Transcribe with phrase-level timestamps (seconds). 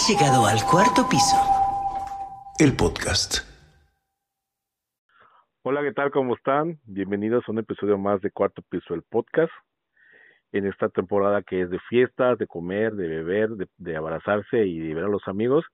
[0.00, 1.36] Has llegado al cuarto piso.
[2.58, 3.44] El podcast.
[5.62, 6.10] Hola, ¿qué tal?
[6.10, 6.80] ¿Cómo están?
[6.84, 9.52] Bienvenidos a un episodio más de Cuarto Piso, el podcast.
[10.52, 14.94] En esta temporada que es de fiestas, de comer, de beber, de, abrazarse y de
[14.94, 15.66] ver a los amigos.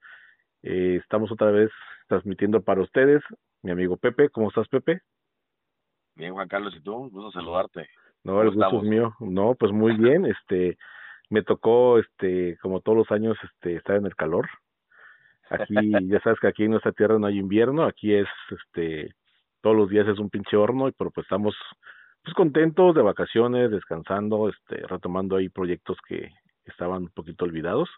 [0.64, 1.70] Eh, estamos otra vez
[2.08, 3.22] transmitiendo para ustedes.
[3.62, 5.02] Mi amigo Pepe, ¿cómo estás, Pepe?
[6.16, 7.10] Bien, Juan Carlos, ¿y tú?
[7.10, 7.88] Gusto saludarte.
[8.24, 9.14] No, el gusto es mío.
[9.20, 10.26] No, pues muy bien.
[10.26, 10.76] Este,
[11.28, 14.48] me tocó, este, como todos los años, este, estar en el calor.
[15.50, 15.74] Aquí,
[16.08, 17.84] ya sabes que aquí en nuestra tierra no hay invierno.
[17.84, 19.14] Aquí es, este,
[19.60, 21.56] todos los días es un pinche horno, pero pues estamos,
[22.22, 26.30] pues contentos de vacaciones, descansando, este, retomando ahí proyectos que
[26.64, 27.88] estaban un poquito olvidados.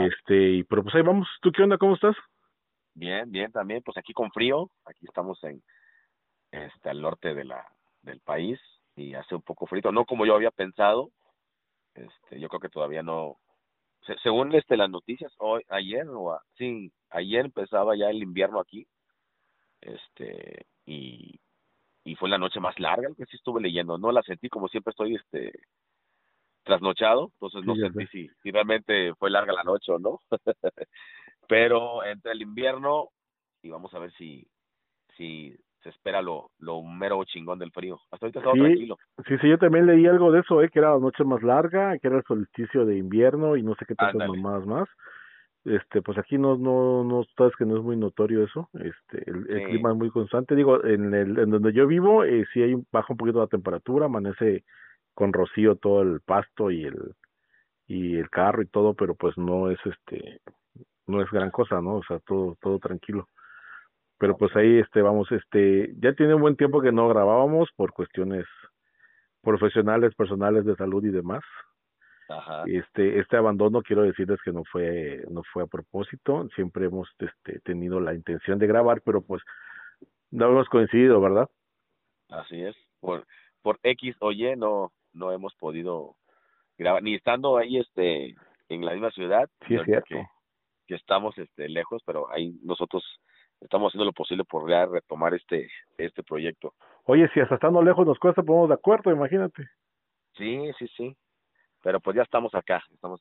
[0.00, 1.28] Este, y pero pues ahí vamos.
[1.40, 1.78] ¿Tú qué onda?
[1.78, 2.16] ¿Cómo estás?
[2.94, 3.80] Bien, bien también.
[3.84, 4.70] Pues aquí con frío.
[4.84, 5.62] Aquí estamos en,
[6.50, 7.64] este, al norte de la,
[8.02, 8.58] del país
[8.96, 11.10] y hace un poco frío, no como yo había pensado,
[12.06, 13.38] este, yo creo que todavía no,
[14.22, 18.86] según este las noticias, hoy, ayer o sí, ayer empezaba ya el invierno aquí,
[19.80, 21.40] este, y,
[22.04, 24.90] y fue la noche más larga, que sí estuve leyendo, no la sentí como siempre
[24.90, 25.52] estoy, este,
[26.64, 30.20] trasnochado, entonces no sentí si, si realmente fue larga la noche o no,
[31.48, 33.08] pero entre el invierno
[33.62, 34.46] y vamos a ver si,
[35.16, 35.56] si
[35.88, 37.98] se espera lo, lo mero chingón del frío.
[38.10, 38.98] Hasta ahorita está tranquilo.
[39.26, 40.68] Sí, sí, yo también leí algo de eso, ¿eh?
[40.68, 43.86] que era la noche más larga, que era el solsticio de invierno y no sé
[43.86, 44.88] qué tantas mamadas más.
[45.64, 49.44] Este, pues aquí no, no, no, sabes que no es muy notorio eso, este, el,
[49.66, 53.12] clima es muy constante, digo, en el, en donde yo vivo, eh, sí hay, baja
[53.12, 54.64] un poquito la temperatura, amanece
[55.14, 56.96] con rocío todo el pasto y el,
[57.86, 60.40] y el carro y todo, pero pues no es este,
[61.06, 61.96] no es gran cosa, ¿no?
[61.96, 63.28] O sea, todo, todo tranquilo
[64.18, 67.92] pero pues ahí este vamos este ya tiene un buen tiempo que no grabábamos por
[67.92, 68.44] cuestiones
[69.42, 71.42] profesionales personales de salud y demás.
[72.30, 72.64] Ajá.
[72.66, 76.46] este este abandono quiero decirles que no fue no fue a propósito.
[76.54, 79.42] Siempre hemos este tenido la intención de grabar pero pues
[80.30, 81.48] no hemos coincidido verdad
[82.28, 82.76] así es.
[83.00, 83.24] Por
[83.62, 86.16] por x o y no no hemos podido
[86.76, 88.34] grabar ni estando ahí este
[88.68, 90.06] en la misma ciudad sí es cierto.
[90.08, 90.26] que,
[90.86, 93.02] que estamos este lejos pero ahí nosotros
[93.60, 96.74] estamos haciendo lo posible por ya retomar este este proyecto.
[97.04, 99.68] Oye, si hasta estando lejos nos cuesta, ponemos de acuerdo, imagínate.
[100.36, 101.16] Sí, sí, sí.
[101.82, 103.20] Pero pues ya estamos acá, estamos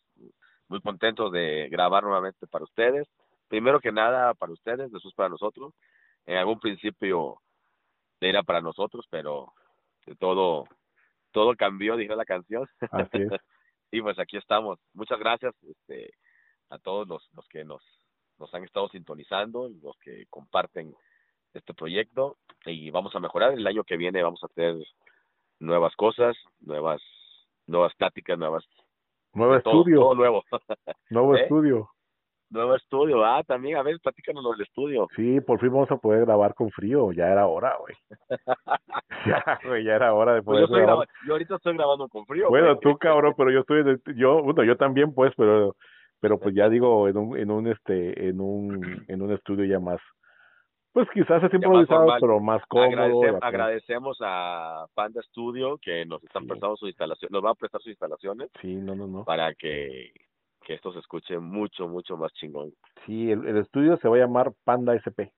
[0.67, 3.07] muy contentos de grabar nuevamente para ustedes.
[3.47, 5.73] Primero que nada para ustedes, después para nosotros.
[6.25, 7.39] En algún principio
[8.19, 9.53] era para nosotros, pero
[10.19, 10.65] todo
[11.31, 12.67] todo cambió, dijo la canción.
[12.91, 13.29] Así es.
[13.91, 14.79] y pues aquí estamos.
[14.93, 16.11] Muchas gracias este,
[16.69, 17.81] a todos los, los que nos
[18.39, 20.93] nos han estado sintonizando, los que comparten
[21.53, 23.53] este proyecto y vamos a mejorar.
[23.53, 24.75] El año que viene vamos a tener
[25.59, 27.01] nuevas cosas, nuevas
[27.65, 28.65] nuevas pláticas, nuevas
[29.33, 30.43] nuevo estudio, todo nuevo.
[31.09, 31.41] Nuevo ¿Eh?
[31.41, 31.89] estudio.
[32.49, 35.07] Nuevo estudio, ah, también, a ver, platícanos del estudio.
[35.17, 37.93] Sí, por fin vamos a poder grabar con frío, ya era hora, güey.
[39.25, 42.47] ya, güey, ya era hora de pues poder yo, yo ahorita estoy grabando con frío.
[42.47, 45.75] Bueno, tú, cabrón, pero yo estoy, yo, bueno, yo también, pues, pero
[46.19, 49.79] pero pues ya digo en un en un este en un en un estudio ya
[49.79, 49.99] más
[50.93, 56.75] pues quizás es improvisado pero más cómodo agradecemos a Panda Studio que nos están prestando
[56.77, 59.23] sus instalaciones nos va a prestar sus instalaciones sí no no no.
[59.23, 60.11] para que
[60.67, 62.73] que esto se escuche mucho mucho más chingón.
[63.05, 65.31] Sí el, el estudio se va a llamar Panda SP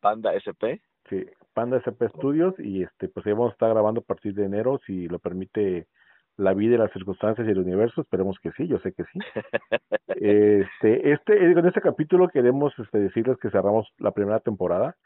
[0.00, 0.78] Panda SP
[1.10, 4.44] sí Panda SP Studios y este pues ahí vamos a estar grabando a partir de
[4.44, 5.88] enero si lo permite
[6.36, 9.18] la vida y las circunstancias y el universo, esperemos que sí, yo sé que sí.
[10.18, 14.96] Este, este, en este capítulo queremos este, decirles que cerramos la primera temporada,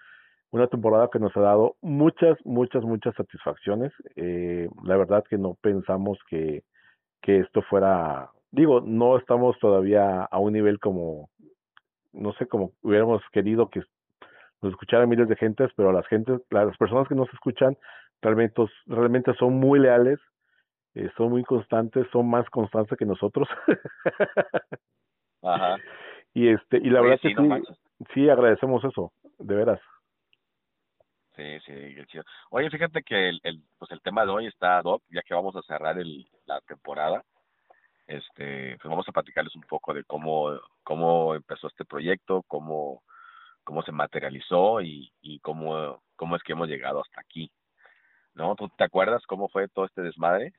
[0.52, 3.92] una temporada que nos ha dado muchas, muchas, muchas satisfacciones.
[4.14, 6.62] Eh, la verdad que no pensamos que,
[7.22, 11.28] que esto fuera, digo, no estamos todavía a un nivel como,
[12.12, 13.82] no sé, como hubiéramos querido que
[14.62, 17.76] nos escucharan miles de gentes, pero las gentes, las personas que nos escuchan
[18.22, 20.18] realmente, realmente son muy leales,
[20.94, 23.48] eh, son muy constantes, son más constantes que nosotros.
[25.42, 25.76] Ajá.
[26.32, 27.74] Y este y la verdad que sí,
[28.14, 29.80] sí, agradecemos eso, de veras.
[31.34, 31.72] Sí, sí,
[32.06, 32.22] chido.
[32.50, 35.56] Oye, fíjate que el, el, pues el tema de hoy está Doc, ya que vamos
[35.56, 37.24] a cerrar el, la temporada.
[38.06, 43.02] Este, pues vamos a platicarles un poco de cómo cómo empezó este proyecto, cómo
[43.64, 47.50] cómo se materializó y, y cómo cómo es que hemos llegado hasta aquí.
[48.34, 48.54] ¿No?
[48.54, 50.52] ¿Tú te acuerdas cómo fue todo este desmadre?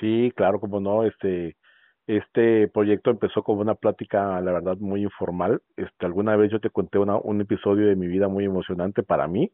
[0.00, 1.56] Sí, claro, como no, este,
[2.06, 5.62] este proyecto empezó como una plática, la verdad, muy informal.
[5.76, 9.26] Este, alguna vez yo te conté una, un episodio de mi vida muy emocionante para
[9.28, 9.52] mí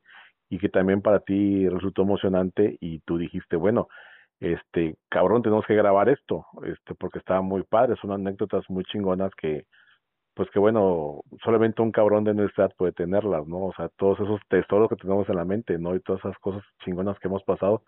[0.50, 3.88] y que también para ti resultó emocionante y tú dijiste, bueno,
[4.40, 9.30] este, cabrón, tenemos que grabar esto, este, porque estaba muy padre, son anécdotas muy chingonas
[9.36, 9.66] que,
[10.34, 13.66] pues que bueno, solamente un cabrón de nuestra edad puede tenerlas, ¿no?
[13.66, 15.94] O sea, todos esos tesoros que tenemos en la mente, ¿no?
[15.94, 17.84] Y todas esas cosas chingonas que hemos pasado,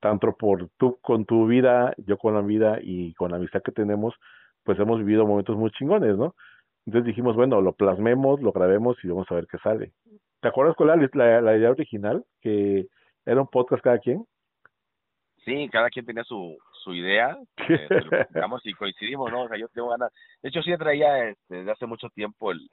[0.00, 3.72] tanto por tú con tu vida, yo con la vida y con la amistad que
[3.72, 4.14] tenemos,
[4.64, 6.34] pues hemos vivido momentos muy chingones, ¿no?
[6.86, 9.92] Entonces dijimos, bueno, lo plasmemos, lo grabemos y vamos a ver qué sale.
[10.40, 12.24] ¿Te acuerdas cuál era la, idea original?
[12.40, 12.86] Que
[13.24, 14.24] era un podcast cada quien.
[15.44, 17.36] Sí, cada quien tenía su, su idea,
[17.68, 19.42] eh, digamos, y coincidimos, ¿no?
[19.42, 20.12] O sea, yo tengo ganas.
[20.42, 22.70] De hecho, sí traía este, desde hace mucho tiempo el,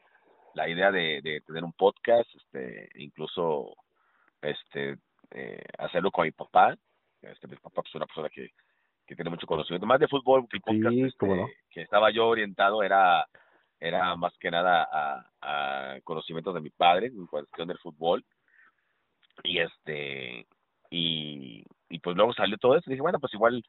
[0.53, 3.73] la idea de, de tener un podcast, este, incluso
[4.41, 4.97] este,
[5.31, 6.75] eh, hacerlo con mi papá.
[7.23, 8.51] Este, mi papá es una persona que,
[9.05, 11.27] que tiene mucho conocimiento, más de fútbol que podcast este,
[11.69, 13.25] que estaba yo orientado era
[13.79, 18.23] era más que nada a, a conocimientos de mi padre en cuestión del fútbol.
[19.43, 20.47] Y este
[20.89, 23.63] y, y pues luego salió todo eso y dije bueno pues igual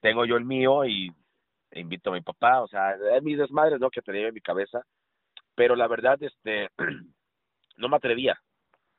[0.00, 1.10] tengo yo el mío y
[1.72, 4.82] invito a mi papá o sea es mis desmadres no que tenía en mi cabeza.
[5.56, 6.70] Pero la verdad este
[7.76, 8.40] no me atrevía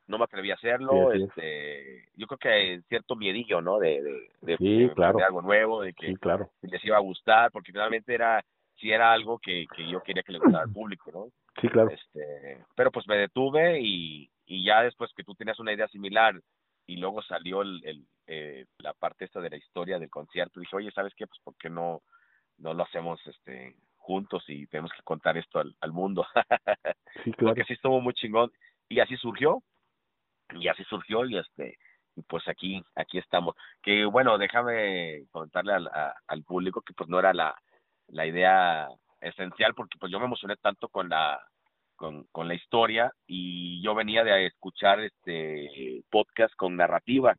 [0.08, 4.02] no me atrevía a hacerlo este yo creo que cierto miedillo no de
[4.42, 5.20] de, de, claro.
[5.26, 6.50] algo nuevo de que claro.
[6.62, 8.44] les iba a gustar porque finalmente era
[8.80, 11.28] si era algo que, que yo quería que le gustara al público, ¿no?
[11.62, 11.90] Sí, claro.
[11.90, 16.40] Este, pero pues me detuve y, y ya después que tú tenías una idea similar
[16.86, 20.76] y luego salió el, el eh, la parte esta de la historia del concierto, dije,
[20.76, 21.26] oye, ¿sabes qué?
[21.28, 22.02] Pues ¿por qué no,
[22.58, 26.26] no lo hacemos este juntos y tenemos que contar esto al, al mundo?
[27.24, 27.56] sí, claro.
[27.56, 28.52] Porque sí estuvo muy chingón
[28.90, 29.64] y así surgió
[30.52, 31.78] y así surgió y este
[32.16, 35.90] y pues aquí aquí estamos que bueno déjame contarle al,
[36.28, 37.56] al público que pues no era la
[38.08, 38.88] la idea
[39.22, 41.40] esencial porque pues yo me emocioné tanto con la
[41.96, 47.36] con, con la historia y yo venía de escuchar este podcast con narrativa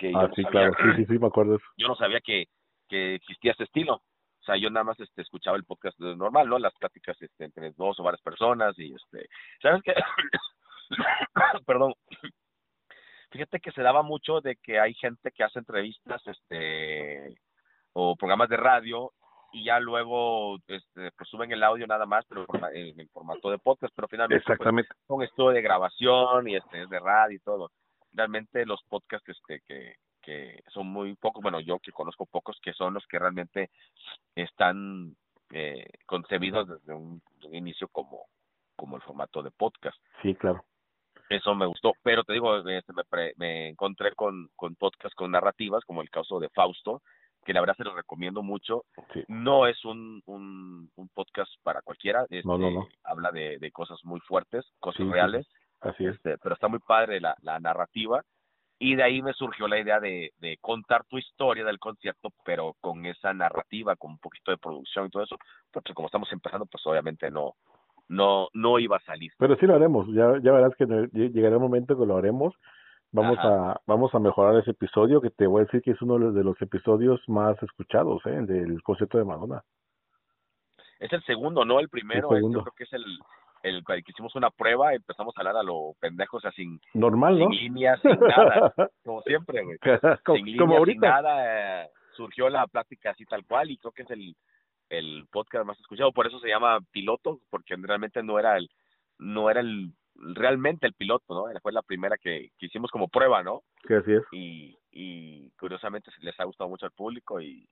[0.00, 1.58] que ah, sí, claro, sí, sí, sí, me acuerdo.
[1.76, 2.46] Yo no sabía que,
[2.88, 3.96] que existía ese estilo.
[3.96, 6.58] O sea, yo nada más este, escuchaba el podcast normal, ¿no?
[6.58, 9.28] Las pláticas este, entre dos o varias personas y, este,
[9.60, 9.92] ¿sabes qué?
[11.66, 11.92] Perdón.
[13.30, 17.36] Fíjate que se daba mucho de que hay gente que hace entrevistas, este,
[17.92, 19.12] o programas de radio
[19.52, 23.58] y ya luego este, pues suben el audio nada más, pero en el formato de
[23.58, 24.90] podcast, pero finalmente pues, Exactamente.
[25.08, 27.70] un estudio de grabación y este de radio y todo.
[28.12, 32.72] Realmente los podcasts este que que son muy pocos, bueno, yo que conozco pocos que
[32.74, 33.70] son los que realmente
[34.34, 35.16] están
[35.50, 37.22] eh, concebidos desde un,
[37.52, 38.26] inicio como
[38.76, 39.98] como el formato de podcast.
[40.22, 40.64] Sí, claro.
[41.30, 45.84] Eso me gustó, pero te digo, este, me, me encontré con, con podcasts con narrativas,
[45.84, 47.02] como el caso de Fausto,
[47.44, 48.84] que la verdad se lo recomiendo mucho.
[49.28, 52.48] No es un, un, un, podcast para cualquiera, este,
[53.04, 55.46] habla de, de cosas muy fuertes, cosas reales,
[55.80, 56.16] Así es.
[56.16, 58.22] Este, pero está muy padre la, la narrativa
[58.78, 62.74] y de ahí me surgió la idea de, de contar tu historia del concierto, pero
[62.80, 65.36] con esa narrativa, con un poquito de producción y todo eso,
[65.70, 67.54] porque como estamos empezando, pues obviamente no
[68.10, 69.32] no no iba a salir.
[69.38, 72.54] Pero sí lo haremos, ya, ya verás que llegará el momento que lo haremos
[73.12, 76.30] Vamos a vamos a mejorar ese episodio que te voy a decir que es uno
[76.30, 78.42] de los episodios más escuchados, ¿eh?
[78.42, 79.64] Del concierto de Madonna.
[81.00, 82.36] Es el segundo, no el primero.
[82.36, 83.04] El yo creo que es el,
[83.64, 87.36] el que hicimos una prueba, empezamos a hablar a lo pendejos, o sea, sin, Normal,
[87.38, 88.72] sin líneas, sin nada,
[89.04, 89.78] como siempre, güey.
[90.36, 94.10] sin líneas, sin nada, eh, surgió la plática así tal cual y creo que es
[94.10, 94.36] el,
[94.90, 98.68] el podcast más escuchado, por eso se llama piloto, porque realmente no era el,
[99.18, 101.60] no era el realmente el piloto, ¿no?
[101.60, 103.62] Fue la primera que, que hicimos como prueba, ¿no?
[103.86, 104.22] Sí, así es.
[104.32, 107.66] Y, y curiosamente les ha gustado mucho al público y,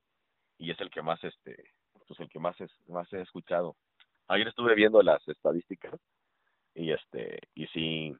[0.58, 1.72] y es el que más, este,
[2.06, 3.76] pues el que más, es, más he escuchado.
[4.28, 6.00] Ayer estuve viendo las estadísticas
[6.75, 8.16] y este, y sí,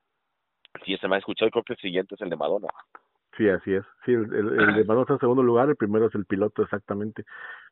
[0.85, 2.69] sí, ese me ha escuchado y creo que el siguiente es el de Madonna.
[3.37, 3.85] Sí, así es.
[4.05, 7.25] Sí, el, el, de Madonna está en segundo lugar, el primero es el piloto, exactamente.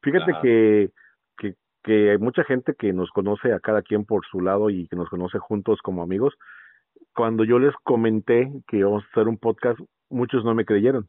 [0.02, 0.90] Fíjate que,
[1.36, 4.96] que hay mucha gente que nos conoce a cada quien por su lado y que
[4.96, 6.34] nos conoce juntos como amigos.
[7.14, 9.78] Cuando yo les comenté que íbamos a hacer un podcast,
[10.10, 11.08] muchos no me creyeron.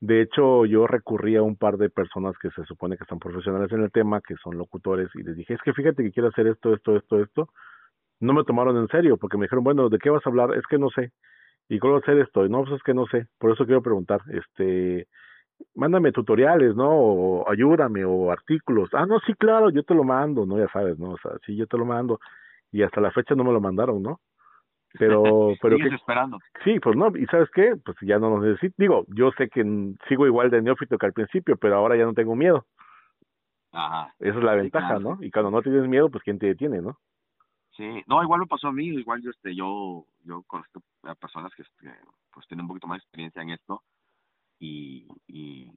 [0.00, 3.70] De hecho, yo recurrí a un par de personas que se supone que están profesionales
[3.72, 6.46] en el tema, que son locutores, y les dije, es que fíjate que quiero hacer
[6.46, 7.48] esto, esto, esto, esto.
[8.20, 10.56] No me tomaron en serio, porque me dijeron, bueno, ¿de qué vas a hablar?
[10.56, 11.12] Es que no sé.
[11.68, 12.48] ¿Y cómo hacer esto?
[12.48, 13.26] no, pues es que no sé.
[13.38, 15.08] Por eso quiero preguntar, este,
[15.74, 16.90] mándame tutoriales, ¿no?
[16.90, 18.90] O ayúdame, o artículos.
[18.92, 20.58] Ah, no, sí, claro, yo te lo mando, ¿no?
[20.58, 21.10] Ya sabes, ¿no?
[21.10, 22.20] O sea, sí, yo te lo mando.
[22.72, 24.20] Y hasta la fecha no me lo mandaron, ¿no?
[24.98, 25.22] Pero,
[25.62, 26.38] pero que, esperando.
[26.64, 27.74] Sí, pues no, y ¿sabes qué?
[27.84, 28.74] Pues ya no nos necesito.
[28.78, 29.62] Digo, yo sé que
[30.08, 32.66] sigo igual de neófito que al principio, pero ahora ya no tengo miedo.
[33.72, 34.14] Ajá.
[34.18, 35.18] Esa es la ventaja, ¿no?
[35.20, 36.98] Y cuando no tienes miedo, pues ¿quién te detiene, no?
[37.76, 41.54] Sí, no, igual me pasó a mí, igual yo, este, yo, yo conozco a personas
[41.54, 41.94] que, este,
[42.32, 43.82] pues tienen un poquito más de experiencia en esto,
[44.58, 45.70] y, y,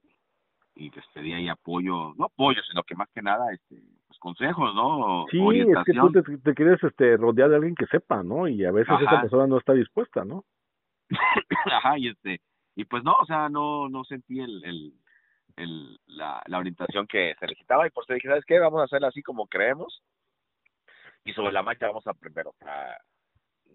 [0.74, 4.74] y les pedí ahí apoyo, no apoyo, sino que más que nada, este, pues consejos,
[4.74, 5.26] ¿no?
[5.30, 8.48] Sí, es que tú te, quieres este, rodear de alguien que sepa, ¿no?
[8.48, 10.44] Y a veces esa persona no está dispuesta, ¿no?
[11.72, 12.40] Ajá, y este,
[12.74, 14.92] y pues no, o sea, no, no sentí el, el,
[15.56, 18.58] el la, la orientación que se necesitaba y por eso dije, ¿sabes qué?
[18.58, 20.02] Vamos a hacerlo así como creemos
[21.24, 22.96] y sobre la marcha vamos a primero, a,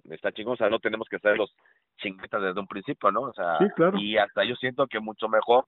[0.10, 1.54] está chingón, o sea, no tenemos que ser los
[1.98, 3.22] chinguetas desde un principio, ¿no?
[3.22, 3.58] O sea,
[3.98, 5.66] y hasta yo siento que mucho mejor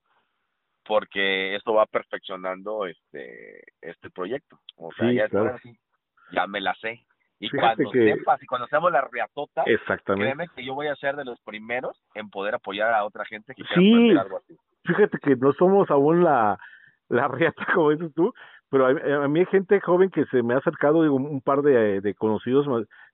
[0.86, 4.60] porque esto va perfeccionando este este proyecto.
[4.76, 5.28] O sea, ya,
[6.32, 7.06] ya me la sé.
[7.40, 10.26] Y cuando sepas y cuando seamos la reatota, Exactamente.
[10.26, 13.54] créeme que yo voy a ser de los primeros en poder apoyar a otra gente
[13.56, 14.58] que quiera aprender algo así.
[14.84, 16.60] Fíjate que no somos aún la,
[17.08, 18.34] la reata, como dices tú,
[18.70, 22.02] pero a, mí hay gente joven que se me ha acercado, digo, un par de,
[22.02, 22.68] de conocidos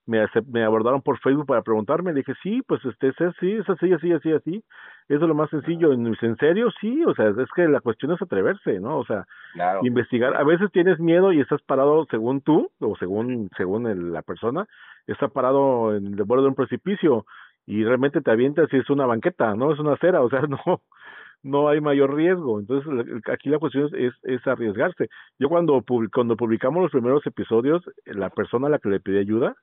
[0.06, 3.70] me, me abordaron por Facebook para preguntarme, le dije, sí, pues este, es así, es
[3.70, 4.64] así, así, así, así,
[5.08, 6.70] eso es lo más sencillo, ¿en serio?
[6.80, 9.00] Sí, o sea, es que la cuestión es atreverse, ¿no?
[9.00, 9.26] O sea,
[9.84, 14.66] investigar, a veces tienes miedo y estás parado según tú, o según, según la persona,
[15.08, 17.26] está parado en el borde de un precipicio
[17.66, 19.74] y realmente te avientas y es una banqueta, ¿no?
[19.74, 20.82] Es una acera, o sea, no,
[21.46, 22.60] no hay mayor riesgo.
[22.60, 22.92] Entonces,
[23.32, 25.10] aquí la cuestión es, es, arriesgarse.
[25.38, 29.56] Yo cuando, cuando publicamos los primeros episodios, la persona a la que le pedí ayuda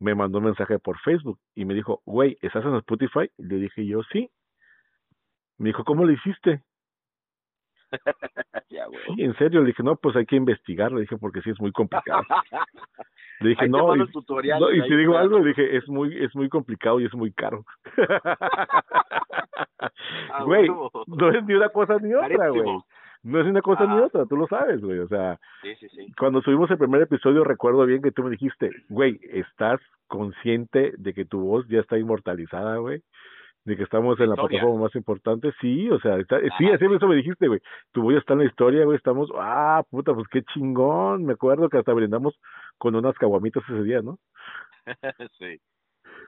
[0.00, 3.30] me mandó un mensaje por Facebook y me dijo, güey, ¿estás en Spotify?
[3.36, 4.30] Le dije yo, sí.
[5.58, 6.62] Me dijo, ¿cómo lo hiciste?
[8.68, 11.60] Sí, en serio, le dije, no, pues hay que investigar, le dije, porque sí es
[11.60, 12.22] muy complicado.
[13.40, 16.98] Le dije, no, y, y si digo algo, le dije, es muy, es muy complicado
[16.98, 17.64] y es muy caro.
[20.30, 20.68] Ah, güey,
[21.06, 22.78] no es ni una cosa ni otra, güey.
[23.22, 24.98] No es ni una cosa ni otra, tú lo sabes, güey.
[24.98, 25.38] O sea,
[26.18, 31.14] cuando subimos el primer episodio, recuerdo bien que tú me dijiste, güey, ¿estás consciente de
[31.14, 33.02] que tu voz ya está inmortalizada, güey?
[33.68, 36.16] De que estamos en la plataforma más importante, sí, o sea,
[36.58, 37.60] sí, así eso me dijiste, güey,
[37.92, 41.68] tu voz está en la historia, güey, estamos, ah, puta, pues qué chingón, me acuerdo
[41.68, 42.34] que hasta brindamos
[42.78, 44.18] con unas caguamitas ese día, ¿no?
[45.38, 45.60] sí.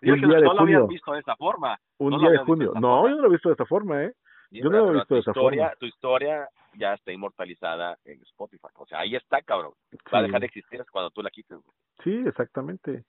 [0.03, 0.55] Un día de no junio.
[0.55, 1.79] lo habías visto de esta forma.
[1.99, 2.73] Un día de junio.
[2.75, 4.13] No, yo no lo he visto de esta forma, ¿eh?
[4.51, 5.73] yo no lo he visto de esta forma.
[5.79, 8.69] Tu historia ya está inmortalizada en Spotify.
[8.77, 9.73] O sea, ahí está, cabrón.
[10.13, 11.59] Va a dejar de existir cuando tú la quites.
[12.05, 13.05] Sí, exactamente.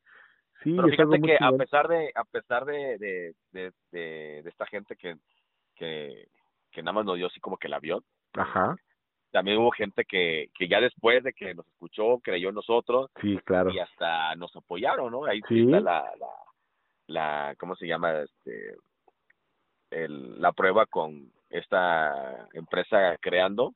[0.64, 4.96] Sí, Pero fíjate que a pesar de a pesar de de, de, de, esta gente
[4.96, 5.16] que,
[5.76, 6.28] que
[6.72, 8.04] que nada más nos dio así como que el avión.
[8.34, 8.76] Ajá.
[9.32, 13.10] También hubo gente que, que ya después de que nos escuchó, creyó en nosotros.
[13.22, 13.72] Sí, claro.
[13.72, 15.26] Y hasta nos apoyaron, ¿no?
[15.26, 15.62] Ahí sí.
[15.64, 16.28] está la, la,
[17.08, 18.20] la, ¿cómo se llama?
[18.20, 18.76] Este,
[19.90, 23.74] el, la prueba con esta empresa creando.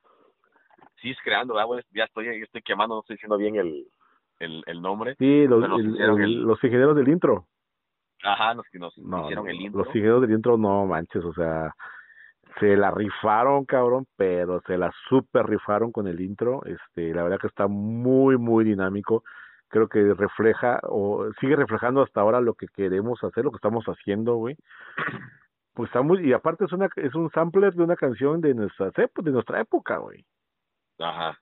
[1.01, 1.55] Sí, es creando,
[1.93, 3.87] ya estoy, estoy quemando, no estoy diciendo bien el,
[4.39, 5.15] el, el nombre.
[5.17, 7.45] Sí, los, los ingenieros del intro.
[8.23, 9.79] Ajá, los que nos hicieron el intro.
[9.79, 11.73] Los ingenieros del intro, no manches, o sea,
[12.59, 16.61] se la rifaron, cabrón, pero se la super rifaron con el intro.
[16.65, 19.23] Este, la verdad que está muy, muy dinámico.
[19.67, 23.85] Creo que refleja o sigue reflejando hasta ahora lo que queremos hacer, lo que estamos
[23.85, 24.55] haciendo, güey.
[25.73, 28.91] Pues está muy, y aparte es una es un sampler de una canción de nuestra
[28.91, 30.23] de nuestra época, güey.
[30.99, 31.37] Ajá.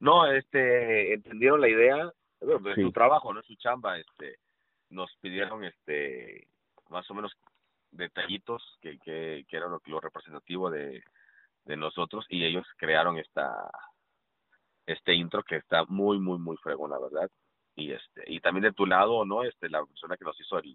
[0.00, 4.36] No, este, entendieron la idea, de su trabajo, no es su chamba, este,
[4.90, 6.46] nos pidieron, este,
[6.88, 7.32] más o menos
[7.90, 11.02] detallitos que, que, que era lo, lo representativo de,
[11.64, 13.70] de nosotros y ellos crearon esta,
[14.86, 17.30] este intro que está muy, muy, muy fregón, la verdad.
[17.74, 19.44] Y este, y también de tu lado, ¿no?
[19.44, 20.74] Este, la persona que nos hizo el,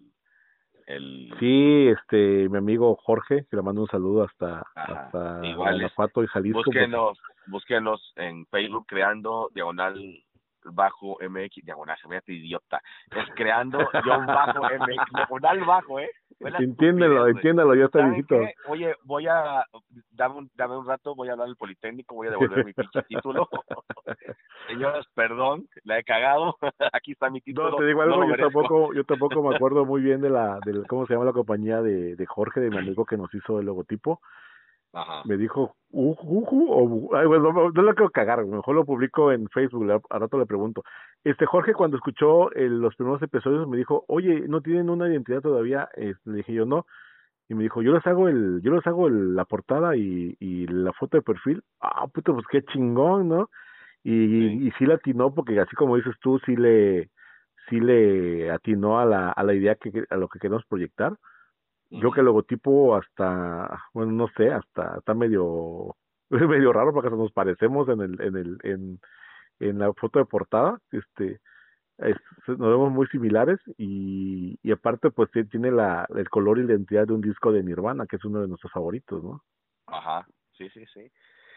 [0.86, 1.34] el...
[1.38, 6.62] Sí, este, mi amigo Jorge, que le mando un saludo hasta, hasta Guanajuato y Jalisco.
[6.64, 9.96] Búsquenos, búsquenos en Facebook creando diagonal
[10.72, 16.10] bajo MX, diagonal, se me hace idiota, es creando John bajo MX, diagonal bajo, ¿eh?
[16.40, 18.36] Entiéndelo, entiéndelo, ya está viejito.
[18.68, 19.64] Oye, voy a,
[20.10, 23.02] dame un, dame un rato, voy a hablar al Politécnico, voy a devolver mi pinche
[23.08, 23.48] título.
[24.68, 26.56] Señoras, perdón, la he cagado,
[26.92, 27.70] aquí está mi título.
[27.70, 30.84] No, te digo algo, yo tampoco, yo tampoco me acuerdo muy bien de la, de
[30.86, 33.66] cómo se llama la compañía de, de Jorge, de mi amigo que nos hizo el
[33.66, 34.20] logotipo.
[35.24, 40.02] Me dijo, uh, uh, ay, bueno, no, lo quiero cagar, mejor lo publico en Facebook,
[40.08, 40.84] a rato le pregunto.
[41.24, 45.88] Este Jorge cuando escuchó los primeros episodios me dijo, oye, ¿no tienen una identidad todavía?
[45.96, 46.86] le dije yo, no.
[47.48, 50.92] Y me dijo, yo les hago el, yo les hago la portada y, y la
[50.92, 51.62] foto de perfil.
[51.80, 53.50] Ah, puto, pues qué chingón, ¿no?
[54.02, 54.66] Y sí.
[54.66, 57.10] y sí le atinó porque así como dices tú, sí le,
[57.68, 61.14] sí le atinó a la, a la idea que, a lo que queremos proyectar
[62.00, 65.96] yo que el logotipo hasta, bueno, no sé, hasta está medio
[66.30, 69.00] medio raro porque nos parecemos en el en el en,
[69.60, 71.40] en la foto de portada, este
[71.98, 77.06] nos vemos muy similares y, y aparte pues tiene la el color y la identidad
[77.06, 79.42] de un disco de Nirvana que es uno de nuestros favoritos, ¿no?
[79.86, 80.26] Ajá.
[80.58, 81.10] sí, sí, sí.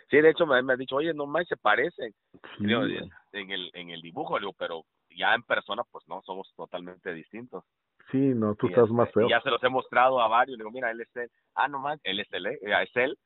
[0.10, 2.14] Sí, de hecho me, me han dicho, oye, no más se parecen
[2.60, 7.66] en, el, en el dibujo, digo, pero ya en persona, pues no, somos totalmente distintos.
[8.12, 9.30] Sí, no, tú estás más este, feo.
[9.30, 12.00] ya se los he mostrado a varios, digo, mira, él es él, ah, no más,
[12.04, 13.18] él es él, eh, es él,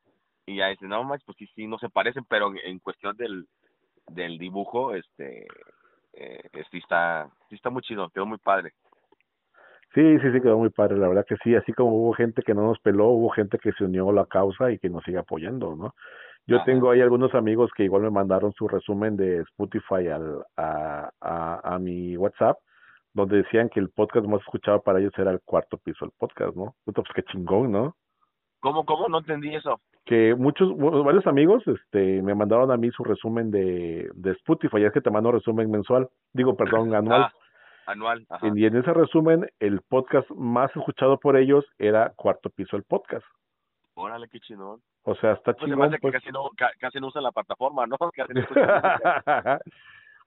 [0.48, 3.46] y ya dice, no más, pues sí, sí, no se parecen, pero en, cuestión del,
[4.08, 5.46] del dibujo, este,
[6.14, 8.72] eh, sí está, sí está muy chido, quedó muy padre.
[9.94, 12.56] Sí, sí, sí, quedó muy padre, la verdad que sí, así como hubo gente que
[12.56, 15.20] no nos peló, hubo gente que se unió a la causa y que nos sigue
[15.20, 15.94] apoyando, ¿no?
[16.48, 21.10] Yo tengo ahí algunos amigos que igual me mandaron su resumen de Spotify al, a,
[21.22, 22.58] a, a mi WhatsApp,
[23.14, 26.56] donde decían que el podcast más escuchado para ellos era el cuarto piso del podcast,
[26.56, 26.76] ¿no?
[26.86, 27.96] Pues qué chingón, ¿no?
[28.62, 29.10] ¿Cómo, cómo?
[29.10, 29.82] No entendí eso.
[30.06, 34.88] Que muchos, varios amigos este, me mandaron a mí su resumen de, de Spotify, ya
[34.88, 37.24] es que te mando resumen mensual, digo, perdón, anual.
[37.24, 37.34] Ah,
[37.88, 38.48] anual, ajá.
[38.54, 43.26] Y en ese resumen, el podcast más escuchado por ellos era Cuarto Piso el Podcast.
[43.96, 44.80] Órale, qué chingón.
[45.04, 45.96] O sea, está pues chingón.
[46.00, 46.50] Pues, casi, no,
[46.80, 47.98] casi no usan la plataforma, ¿no?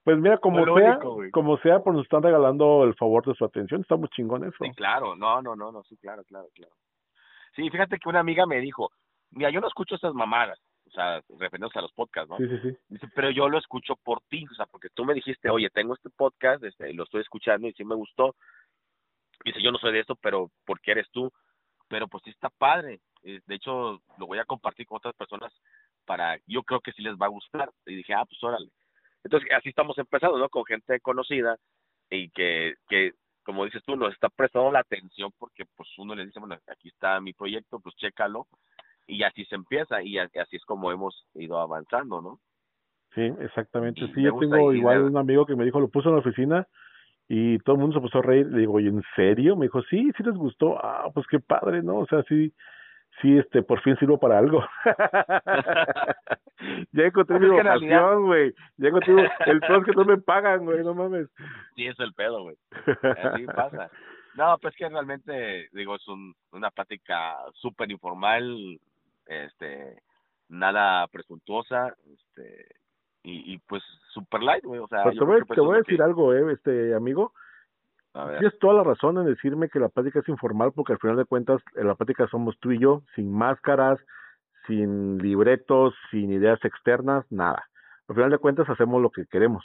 [0.05, 0.99] pues mira, como sea,
[1.33, 3.81] como sea, pues nos están regalando el favor de su atención.
[3.81, 4.57] Está muy chingón eso.
[4.61, 5.17] Sí, claro.
[5.17, 5.83] No, no, no, no.
[5.85, 6.73] Sí, claro, claro, claro.
[7.57, 8.91] Sí, fíjate que una amiga me dijo,
[9.31, 12.37] mira, yo no escucho estas mamadas, o sea, refiriéndose a los podcasts, ¿no?
[12.37, 12.77] Sí, sí, sí.
[12.89, 15.95] Dice, pero yo lo escucho por ti, o sea, porque tú me dijiste, oye, tengo
[15.95, 18.35] este podcast, este, lo estoy escuchando y sí me gustó.
[19.45, 21.33] Dice, yo no soy de esto, pero porque eres tú.
[21.89, 23.01] Pero pues sí está padre.
[23.23, 25.53] Eh, de hecho, lo voy a compartir con otras personas
[26.07, 27.71] para, yo creo que sí les va a gustar.
[27.87, 28.69] Y dije, ah, pues órale.
[29.25, 30.49] Entonces, así estamos empezando, ¿no?
[30.49, 31.57] Con gente conocida
[32.11, 33.13] y que, que
[33.43, 36.89] como dices tú, nos está prestando la atención porque pues uno le dice, bueno, aquí
[36.89, 38.47] está mi proyecto, pues chécalo
[39.07, 42.39] y así se empieza y así es como hemos ido avanzando, ¿no?
[43.15, 44.01] Sí, exactamente.
[44.13, 46.67] sí, yo tengo igual un amigo que me dijo, lo puso en la oficina
[47.29, 48.47] y todo el mundo se puso a reír.
[48.47, 49.57] Le digo, ¿y en serio?
[49.57, 50.79] Me dijo, sí, sí les gustó.
[50.85, 51.99] Ah, pues qué padre, ¿no?
[51.99, 52.53] O sea, sí,
[53.23, 54.65] sí, este, por fin sirvo para algo.
[56.95, 58.55] ya encontré mi vocación, güey.
[58.77, 59.15] Ya encontré
[59.47, 61.29] el es que no me pagan, güey, no mames.
[61.75, 62.57] Sí, es el pedo, güey.
[63.23, 63.91] Así pasa.
[64.37, 68.81] No, pues que realmente, digo, es un, una plática súper informal,
[69.27, 70.03] este,
[70.49, 72.67] nada presuntuosa, este,
[73.23, 75.03] y, y pues super light, güey, o sea.
[75.03, 77.33] Pues te voy, te voy a decir algo, eh, este, amigo.
[78.39, 81.25] Tienes toda la razón en decirme que la plática es informal porque al final de
[81.25, 83.99] cuentas en la plática somos tú y yo, sin máscaras,
[84.67, 87.65] sin libretos, sin ideas externas, nada.
[88.09, 89.65] Al final de cuentas hacemos lo que queremos.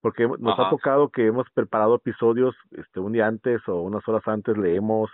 [0.00, 4.22] Porque nos ha tocado que hemos preparado episodios este un día antes o unas horas
[4.26, 5.10] antes leemos,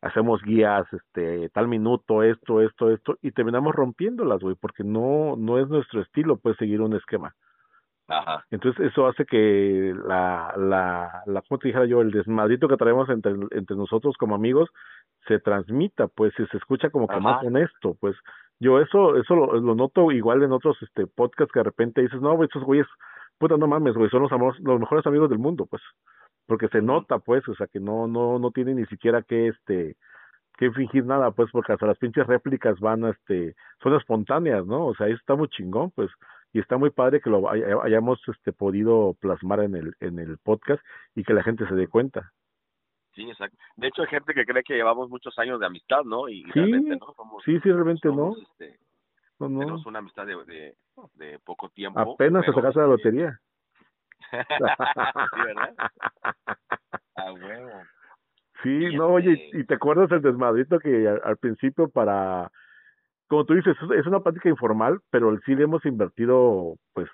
[0.00, 5.58] hacemos guías, este tal minuto, esto, esto, esto y terminamos rompiéndolas, güey, porque no no
[5.58, 7.34] es nuestro estilo pues seguir un esquema.
[8.50, 13.08] Entonces eso hace que la, la, la, como te dijera yo, el desmadrito que traemos
[13.08, 14.70] entre, entre nosotros como amigos
[15.26, 18.16] se transmita, pues, y se escucha como que más honesto, pues.
[18.58, 22.20] Yo eso, eso lo, lo, noto igual en otros este podcasts que de repente dices,
[22.20, 22.86] no, güey, estos güeyes,
[23.38, 25.82] puta, no mames, güey, son los, amigos, los mejores amigos del mundo, pues.
[26.46, 29.96] Porque se nota, pues, o sea, que no, no, no tiene ni siquiera que, este,
[30.58, 34.86] que fingir nada, pues, porque hasta las pinches réplicas van, este, son espontáneas, ¿no?
[34.86, 36.10] O sea, eso está muy chingón, pues
[36.52, 40.82] y está muy padre que lo hayamos este podido plasmar en el en el podcast
[41.14, 42.32] y que la gente se dé cuenta.
[43.14, 43.56] Sí, exacto.
[43.76, 46.28] De hecho, hay gente que cree que llevamos muchos años de amistad, ¿no?
[46.28, 47.14] Y, sí, realmente no.
[47.44, 48.34] sí, sí, realmente no.
[48.36, 48.78] Este,
[49.38, 49.60] no, no.
[49.60, 50.74] Tenemos una amistad de,
[51.14, 52.00] de, poco tiempo.
[52.00, 53.38] Apenas se sacaste la lotería.
[54.30, 55.74] sí, ¿verdad?
[57.16, 57.82] A huevo.
[58.62, 62.50] Sí, no, oye, este y te acuerdas el desmadrito que al principio para
[63.32, 67.08] como tú dices, es una práctica informal, pero sí le hemos invertido pues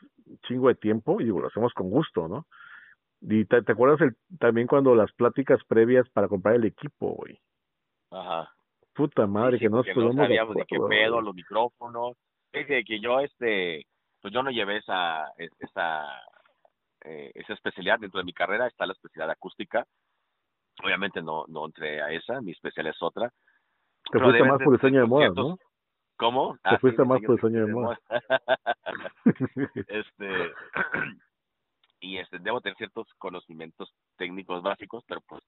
[0.48, 2.44] chingo de tiempo y digo, lo hacemos con gusto, ¿no?
[3.20, 7.38] Y te, acuerdas el, también cuando las pláticas previas para comprar el equipo, güey.
[8.10, 8.52] Ajá.
[8.94, 12.16] Puta madre, que no no sabíamos de, qué pedo, los micrófonos.
[12.50, 13.86] Es que yo, este,
[14.20, 16.02] pues yo no llevé esa, esa,
[17.04, 19.86] eh, esa especialidad dentro de mi carrera, está la especialidad acústica.
[20.82, 23.30] Obviamente no, no entré a esa, mi especialidad es otra.
[24.10, 25.58] Te fuiste más por diseño de moda, ¿no?
[26.18, 26.54] ¿Cómo?
[26.64, 27.98] Te ah, fuiste más por el sueño de moda.
[29.86, 30.52] este,
[32.00, 35.42] y este, debo tener ciertos conocimientos técnicos básicos, pero pues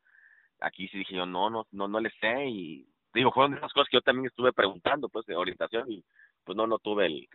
[0.61, 3.73] aquí sí dije yo, no, no, no, no le sé y digo, fueron de las
[3.73, 6.05] cosas que yo también estuve preguntando, pues, de orientación y
[6.45, 7.29] pues no, no tuve el,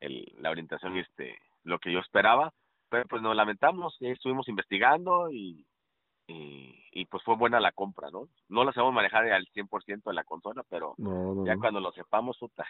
[0.00, 2.52] el, la orientación, este, lo que yo esperaba,
[2.88, 5.64] pero pues nos lamentamos, estuvimos investigando y
[6.26, 8.28] y, pues fue buena la compra, ¿no?
[8.48, 10.94] No la sabemos manejar al 100% de la consola, pero
[11.44, 12.64] ya cuando lo sepamos, puta,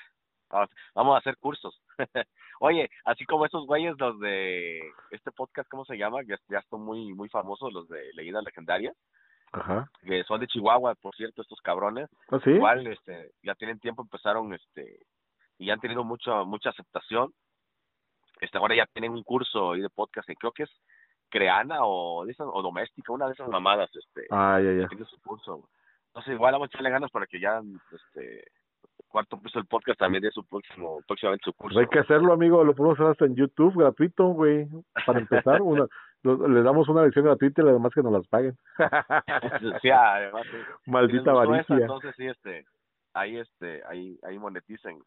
[0.95, 1.81] vamos a hacer cursos.
[2.61, 6.23] Oye, así como esos güeyes, los de este podcast, ¿cómo se llama?
[6.23, 8.97] Ya, ya son muy, muy famosos, los de Leyendas Legendarias.
[9.53, 9.91] Ajá.
[10.03, 12.09] Que son de Chihuahua, por cierto, estos cabrones.
[12.31, 12.51] ¿Ah, sí?
[12.51, 15.01] Igual, este, ya tienen tiempo, empezaron, este,
[15.59, 17.33] y han tenido mucha mucha aceptación.
[18.41, 20.71] Este, ahora ya tienen un curso de podcast, y creo que es
[21.31, 23.91] Creana o, o Doméstica, una de esas mamadas.
[23.95, 24.89] Este, ah, ya, ya.
[24.89, 25.69] Tiene su curso.
[26.09, 27.63] Entonces, igual vamos a echarle ganas para que ya
[27.93, 28.45] este,
[29.09, 31.75] cuarto piso el podcast también de su próximo, próximamente su curso.
[31.75, 34.67] Pues hay que hacerlo, amigo, lo podemos hacer hasta en YouTube, gratuito, güey.
[35.07, 35.87] Para empezar, una,
[36.23, 38.57] le damos una lección gratuita y lo demás que nos las paguen.
[39.83, 40.47] sí, además,
[40.87, 41.77] Maldita avaricia.
[41.77, 42.65] Entonces, sí, este,
[43.15, 44.99] ahí, este, ahí, ahí moneticen.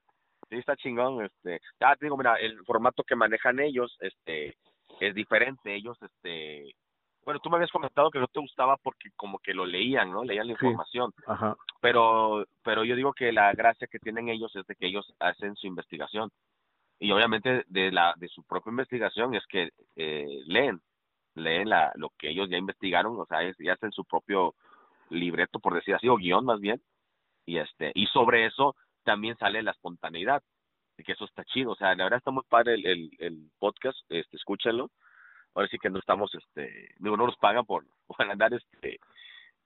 [0.50, 1.60] Sí, está chingón, este.
[1.80, 4.56] Ya te digo, mira, el formato que manejan ellos, este,
[5.00, 5.76] es diferente.
[5.76, 6.76] Ellos, este,
[7.26, 10.24] bueno, tú me habías comentado que no te gustaba porque como que lo leían, ¿no?
[10.24, 11.14] Leían la información.
[11.28, 11.56] Ajá.
[11.82, 15.56] Pero, pero yo digo que la gracia que tienen ellos es de que ellos hacen
[15.56, 16.30] su investigación.
[17.00, 20.82] Y obviamente de la de su propia investigación es que eh, leen,
[21.36, 24.56] leen la, lo que ellos ya investigaron, o sea, es, y hacen su propio
[25.10, 26.82] libreto, por decir así, o guion más bien.
[27.46, 30.42] Y este, y sobre eso también sale la espontaneidad,
[31.02, 31.72] que eso está chido.
[31.72, 34.90] O sea, la verdad está muy padre el, el, podcast, este, escúchenlo
[35.56, 39.00] ahora sí que no estamos, este, digo, no nos pagan por, por andar, este,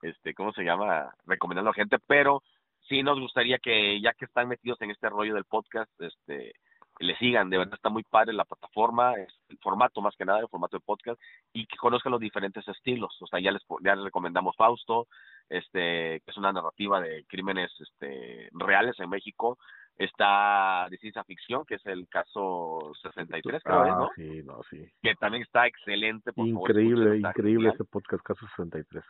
[0.02, 1.14] este, ¿cómo se llama?
[1.26, 2.42] Recomendando a gente, pero
[2.88, 6.52] sí nos gustaría que ya que están metidos en este rollo del podcast, este,
[7.00, 10.48] le sigan, de verdad está muy padre la plataforma, el formato más que nada, el
[10.48, 11.20] formato de podcast,
[11.52, 13.16] y que conozcan los diferentes estilos.
[13.20, 15.06] O sea, ya les, ya les recomendamos Fausto,
[15.48, 19.58] este, que es una narrativa de crímenes este, reales en México,
[19.98, 24.10] está de ciencia ficción, que es el caso 63, creo, ah, ¿no?
[24.14, 24.86] Sí, no, sí.
[25.02, 26.32] Que también está excelente.
[26.32, 29.04] Por increíble, increíble ese podcast, caso 63.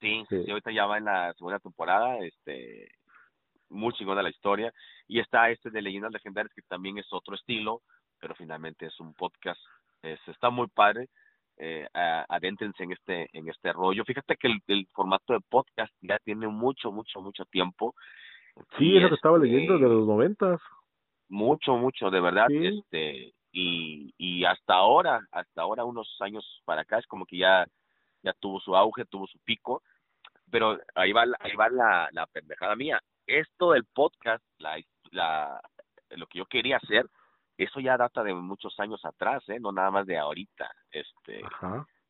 [0.00, 2.90] Sí, sí, ahorita ya va en la segunda temporada, este,
[3.70, 4.72] muy chingona la historia.
[5.06, 7.82] Y está este de Leyendas Legendarias, que también es otro estilo,
[8.20, 9.60] pero finalmente es un podcast,
[10.02, 11.08] es, está muy padre.
[11.56, 11.86] Eh,
[12.28, 14.04] adéntrense en este en este rollo.
[14.04, 17.94] Fíjate que el, el formato de podcast ya tiene mucho, mucho, mucho tiempo
[18.78, 20.60] Sí, eso que estaba leyendo de los noventas.
[21.28, 22.46] Mucho, mucho, de verdad.
[22.50, 27.66] Este, y, y hasta ahora, hasta ahora, unos años para acá, es como que ya,
[28.22, 29.82] ya tuvo su auge, tuvo su pico.
[30.50, 33.00] Pero ahí va, ahí va la, la pendejada mía.
[33.26, 34.76] Esto del podcast, la,
[35.10, 35.60] la,
[36.10, 37.06] lo que yo quería hacer,
[37.56, 39.58] eso ya data de muchos años atrás, ¿eh?
[39.60, 40.70] No nada más de ahorita.
[40.90, 41.42] Este,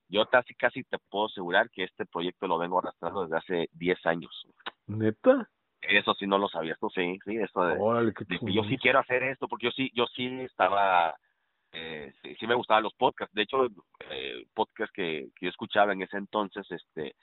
[0.09, 4.07] Yo casi, casi te puedo asegurar que este proyecto lo vengo arrastrando desde hace 10
[4.07, 4.47] años.
[4.87, 5.49] ¿Neta?
[5.89, 7.77] Eso sí no lo sabías tú, sí, sí, eso de,
[8.53, 11.15] yo sí quiero hacer esto, porque yo sí, yo sí estaba,
[11.73, 13.35] eh, sí, me gustaban los podcasts.
[13.35, 13.67] De hecho,
[14.11, 17.17] eh, podcasts que, que yo escuchaba en ese entonces, este,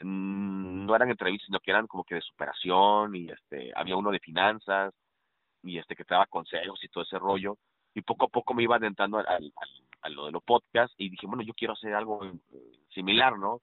[0.00, 4.10] mm, no eran entrevistas, sino que eran como que de superación y este, había uno
[4.10, 4.94] de finanzas
[5.62, 7.58] y este que te daba consejos y todo ese rollo.
[7.94, 9.52] Y poco a poco me iba adentrando al, al,
[10.02, 12.32] a lo de los podcasts y dije, bueno, yo quiero hacer algo eh,
[12.94, 13.60] similar, ¿no?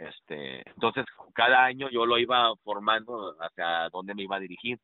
[0.00, 4.78] Este, entonces, cada año yo lo iba formando hacia dónde me iba a dirigir.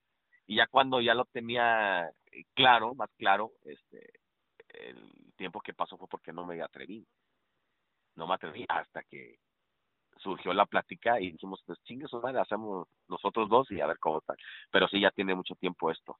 [0.46, 2.11] Y ya cuando ya lo tenía
[2.55, 4.11] claro, más claro, este,
[4.68, 7.07] el tiempo que pasó fue porque no me atreví.
[8.14, 9.38] No me atreví hasta que
[10.18, 13.98] surgió la plática y dijimos, pues chingue su madre, hacemos nosotros dos y a ver
[13.98, 14.37] cómo tal.
[14.70, 16.18] Pero sí, ya tiene mucho tiempo esto.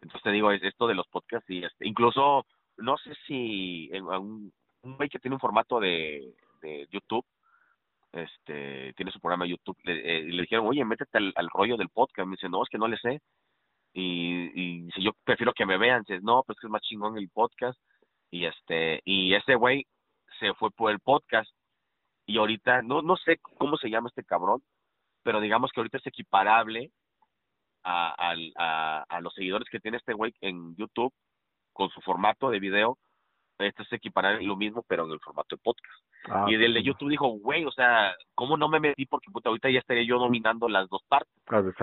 [0.00, 2.46] Entonces te digo, es esto de los podcasts y este, incluso,
[2.78, 4.50] no sé si un,
[4.82, 7.26] un que tiene un formato de, de YouTube,
[8.12, 11.88] este tiene su programa de YouTube le, eh, le dijeron oye métete al, rollo del
[11.88, 13.20] podcast me dice no es que no le sé
[13.94, 17.16] y, y si yo prefiero que me vean dice no pues que es más chingón
[17.18, 17.78] el podcast
[18.30, 19.86] y este y ese güey
[20.40, 21.50] se fue por el podcast.
[22.26, 24.62] Y ahorita no no sé cómo se llama este cabrón
[25.22, 26.90] pero digamos que ahorita es equiparable
[27.84, 28.14] a,
[28.56, 31.12] a, a los seguidores que tiene este güey en YouTube
[31.72, 32.98] con su formato de video
[33.64, 36.02] este es equiparar lo mismo, pero en el formato de podcast.
[36.28, 39.06] Ah, y el de YouTube dijo, güey, o sea, ¿cómo no me metí?
[39.06, 41.32] Porque puta, ahorita ya estaría yo dominando las dos partes.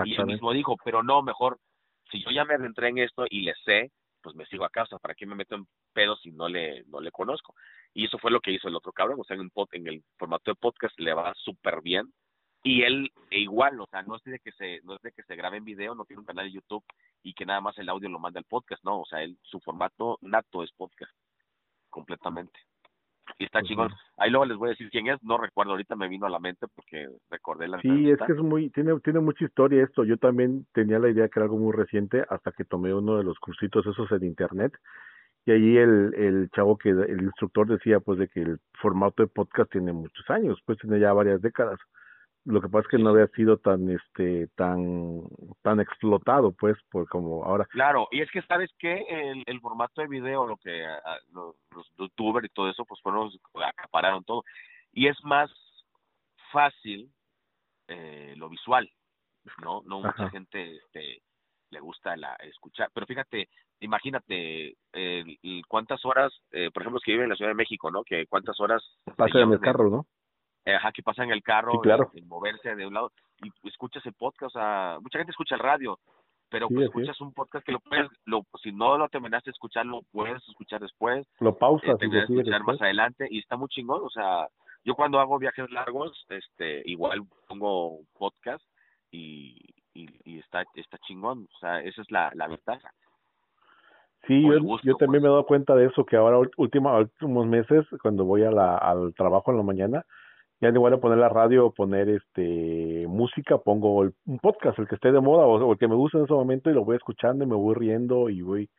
[0.04, 1.58] Y él mismo dijo, pero no, mejor,
[2.10, 3.90] si yo ya me adentré en esto y le sé,
[4.22, 7.00] pues me sigo a casa, ¿para qué me meto en pedos si no le, no
[7.00, 7.54] le conozco?
[7.94, 9.86] Y eso fue lo que hizo el otro cabrón, o sea, en, un pod, en
[9.86, 12.12] el formato de podcast le va súper bien.
[12.62, 15.22] Y él e igual, o sea, no es de que se no es de que
[15.22, 16.84] se grabe en video, no tiene un canal de YouTube
[17.22, 19.60] y que nada más el audio lo manda al podcast, no, o sea, él su
[19.60, 21.12] formato nato es podcast
[21.90, 22.58] completamente.
[23.38, 23.90] Y está chingón.
[24.16, 26.38] Ahí luego les voy a decir quién es, no recuerdo, ahorita me vino a la
[26.38, 30.04] mente porque recordé la Sí, es que es muy, tiene, tiene mucha historia esto.
[30.04, 33.24] Yo también tenía la idea que era algo muy reciente hasta que tomé uno de
[33.24, 34.72] los cursitos esos en internet.
[35.46, 39.28] Y ahí el, el chavo que, el instructor decía pues de que el formato de
[39.28, 41.78] podcast tiene muchos años, pues tiene ya varias décadas
[42.50, 45.22] lo que pasa es que no había sido tan este tan
[45.62, 50.00] tan explotado pues por como ahora claro y es que sabes que el, el formato
[50.00, 50.86] de video lo que
[51.32, 51.56] los,
[51.98, 53.30] youtubers y todo eso pues fueron
[53.64, 54.44] acapararon todo
[54.92, 55.50] y es más
[56.52, 57.10] fácil
[57.88, 58.90] eh, lo visual
[59.62, 61.22] no no mucha gente este
[61.70, 62.90] le gusta la escuchar.
[62.92, 63.48] Pero fíjate,
[63.80, 65.24] imagínate eh,
[65.68, 68.02] cuántas horas, eh, por ejemplo, los que viven en la Ciudad de México, ¿no?
[68.04, 68.82] Que cuántas horas...
[69.16, 70.06] Pasa en el carro, ¿no?
[70.64, 72.10] Eh, ajá, que pasa en el carro, claro.
[72.14, 75.60] en, moverse de un lado, y escuchas el podcast, o sea, mucha gente escucha el
[75.60, 75.98] radio,
[76.50, 79.86] pero pues escuchas un podcast que lo puedes, lo, si no lo terminaste de escuchar,
[79.86, 81.26] lo puedes escuchar después.
[81.38, 84.48] Lo pausas y lo escuchar más adelante, y está muy chingón, o sea,
[84.84, 88.64] yo cuando hago viajes largos, este, igual pongo podcast
[89.10, 89.58] y,
[89.94, 92.90] y, está, está chingón, o sea, esa es la, la ventaja.
[94.26, 95.22] Sí, yo, yo también pues.
[95.22, 98.76] me he dado cuenta de eso, que ahora última, últimos meses, cuando voy a la,
[98.76, 100.04] al trabajo en la mañana,
[100.60, 104.88] ya en lugar de poner la radio o poner este música, pongo un podcast, el
[104.88, 106.96] que esté de moda o, el que me gusta en ese momento y lo voy
[106.96, 108.70] escuchando y me voy riendo y voy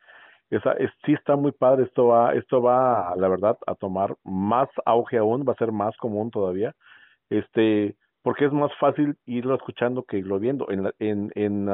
[0.50, 4.68] esa es, sí está muy padre, esto va esto va la verdad a tomar más
[4.84, 6.74] auge aún, va a ser más común todavía.
[7.30, 10.70] Este, porque es más fácil irlo escuchando que irlo viendo.
[10.70, 11.68] En, en, en,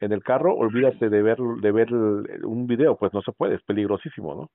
[0.00, 3.62] en el carro, olvídate de ver, de ver un video, pues no se puede, es
[3.64, 4.50] peligrosísimo, ¿no?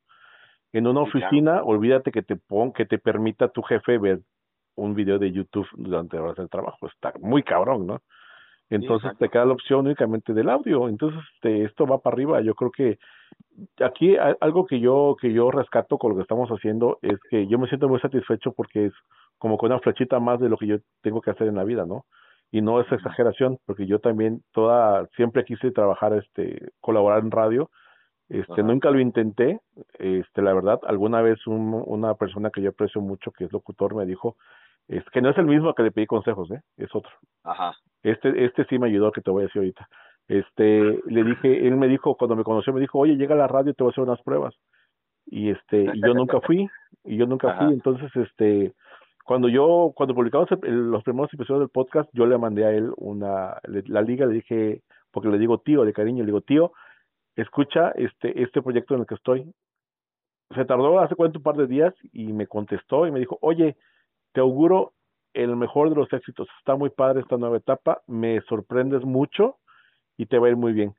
[0.71, 4.21] En una oficina, olvídate que te pon, que te permita tu jefe ver
[4.79, 8.01] un video de YouTube durante horas del trabajo, está muy cabrón, ¿no?
[8.69, 12.53] Entonces te queda la opción únicamente del audio, entonces este, esto va para arriba, yo
[12.53, 12.99] creo que
[13.83, 17.57] aquí algo que yo que yo rescato con lo que estamos haciendo es que yo
[17.57, 18.93] me siento muy satisfecho porque es
[19.39, 21.85] como con una flechita más de lo que yo tengo que hacer en la vida,
[21.85, 22.05] ¿no?
[22.51, 27.69] Y no es exageración, porque yo también toda siempre quise trabajar este colaborar en radio,
[28.29, 29.59] este nunca lo intenté,
[29.97, 33.95] este la verdad, alguna vez un, una persona que yo aprecio mucho que es locutor
[33.95, 34.37] me dijo,
[34.87, 36.61] es que no es el mismo que le pedí consejos, ¿eh?
[36.77, 37.11] Es otro.
[37.43, 37.73] Ajá.
[38.03, 39.87] Este, este sí me ayudó, que te voy a decir ahorita.
[40.27, 43.47] Este, le dije, él me dijo, cuando me conoció, me dijo, oye, llega a la
[43.47, 44.55] radio, te voy a hacer unas pruebas.
[45.25, 46.67] Y este, y yo nunca fui,
[47.03, 48.73] y yo nunca fui, entonces, este,
[49.25, 53.57] cuando yo, cuando publicamos los primeros episodios del podcast, yo le mandé a él una,
[53.63, 56.71] la liga, le dije, porque le digo tío, de cariño, le digo, tío,
[57.41, 59.53] escucha este, este proyecto en el que estoy.
[60.55, 63.77] Se tardó hace cuánto un par de días y me contestó y me dijo, oye,
[64.33, 64.93] te auguro
[65.33, 66.47] el mejor de los éxitos.
[66.59, 69.57] Está muy padre esta nueva etapa, me sorprendes mucho
[70.17, 70.95] y te va a ir muy bien.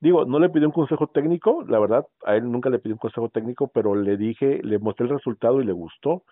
[0.00, 2.98] Digo, no le pidió un consejo técnico, la verdad, a él nunca le pidió un
[2.98, 6.24] consejo técnico, pero le dije, le mostré el resultado y le gustó.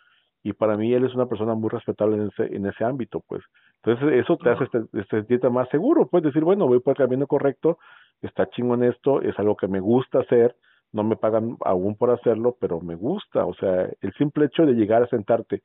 [0.42, 3.42] Y para mí él es una persona muy respetable en ese, en ese ámbito, pues.
[3.82, 7.26] Entonces eso te hace este, sentirte más seguro, puedes decir, bueno, voy por el camino
[7.26, 7.78] correcto,
[8.22, 10.56] está chingón esto, es algo que me gusta hacer,
[10.92, 14.72] no me pagan aún por hacerlo, pero me gusta, o sea, el simple hecho de
[14.72, 15.62] llegar a sentarte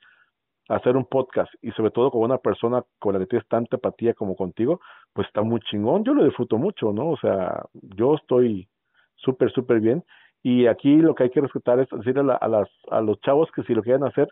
[0.67, 4.13] hacer un podcast y sobre todo con una persona con la que tienes tanta empatía
[4.13, 4.79] como contigo,
[5.13, 6.03] pues está muy chingón.
[6.03, 7.09] Yo lo disfruto mucho, ¿no?
[7.09, 8.67] O sea, yo estoy
[9.15, 10.03] súper, súper bien.
[10.41, 13.49] Y aquí lo que hay que respetar es decirle a, a, las, a los chavos
[13.51, 14.27] que si lo quieren hacer,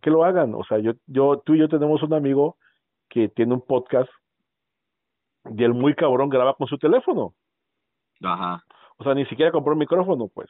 [0.00, 0.54] que lo hagan.
[0.54, 2.56] O sea, yo, yo, tú y yo tenemos un amigo
[3.08, 4.10] que tiene un podcast
[5.44, 7.34] y el muy cabrón graba con su teléfono.
[8.22, 8.64] Ajá.
[8.98, 10.48] O sea, ni siquiera compró un micrófono, pues.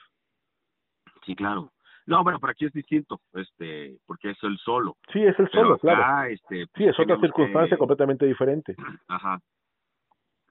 [1.25, 1.71] Sí, claro.
[2.07, 4.97] No, bueno, pero aquí es distinto, este, porque es el solo.
[5.13, 6.29] Sí, es el solo, claro.
[6.29, 8.75] Este, sí, es otra circunstancia completamente diferente.
[9.07, 9.39] Ajá.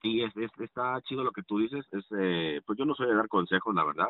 [0.02, 3.16] Y es, está chido lo que tú dices, es, eh, pues yo no soy de
[3.16, 4.10] dar consejos, la verdad.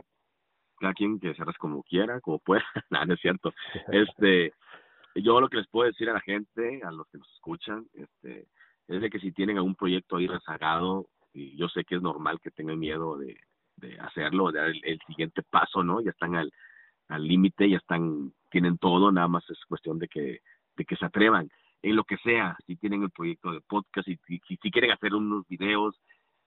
[0.79, 3.51] Cada quien que se como quiera, como pueda, nada, no es cierto.
[3.91, 4.53] Este,
[5.21, 8.47] yo lo que les puedo decir a la gente, a los que nos escuchan, este,
[8.87, 12.39] es de que si tienen algún proyecto ahí rezagado, y yo sé que es normal
[12.41, 13.37] que tengan miedo de,
[13.77, 16.01] de hacerlo, de dar el siguiente paso, ¿no?
[16.01, 16.51] Ya están al,
[17.17, 20.41] límite, ya están, tienen todo, nada más es cuestión de que,
[20.77, 21.49] de que se atrevan
[21.81, 25.47] en lo que sea, si tienen el proyecto de podcast, si, si, quieren hacer unos
[25.47, 25.99] videos,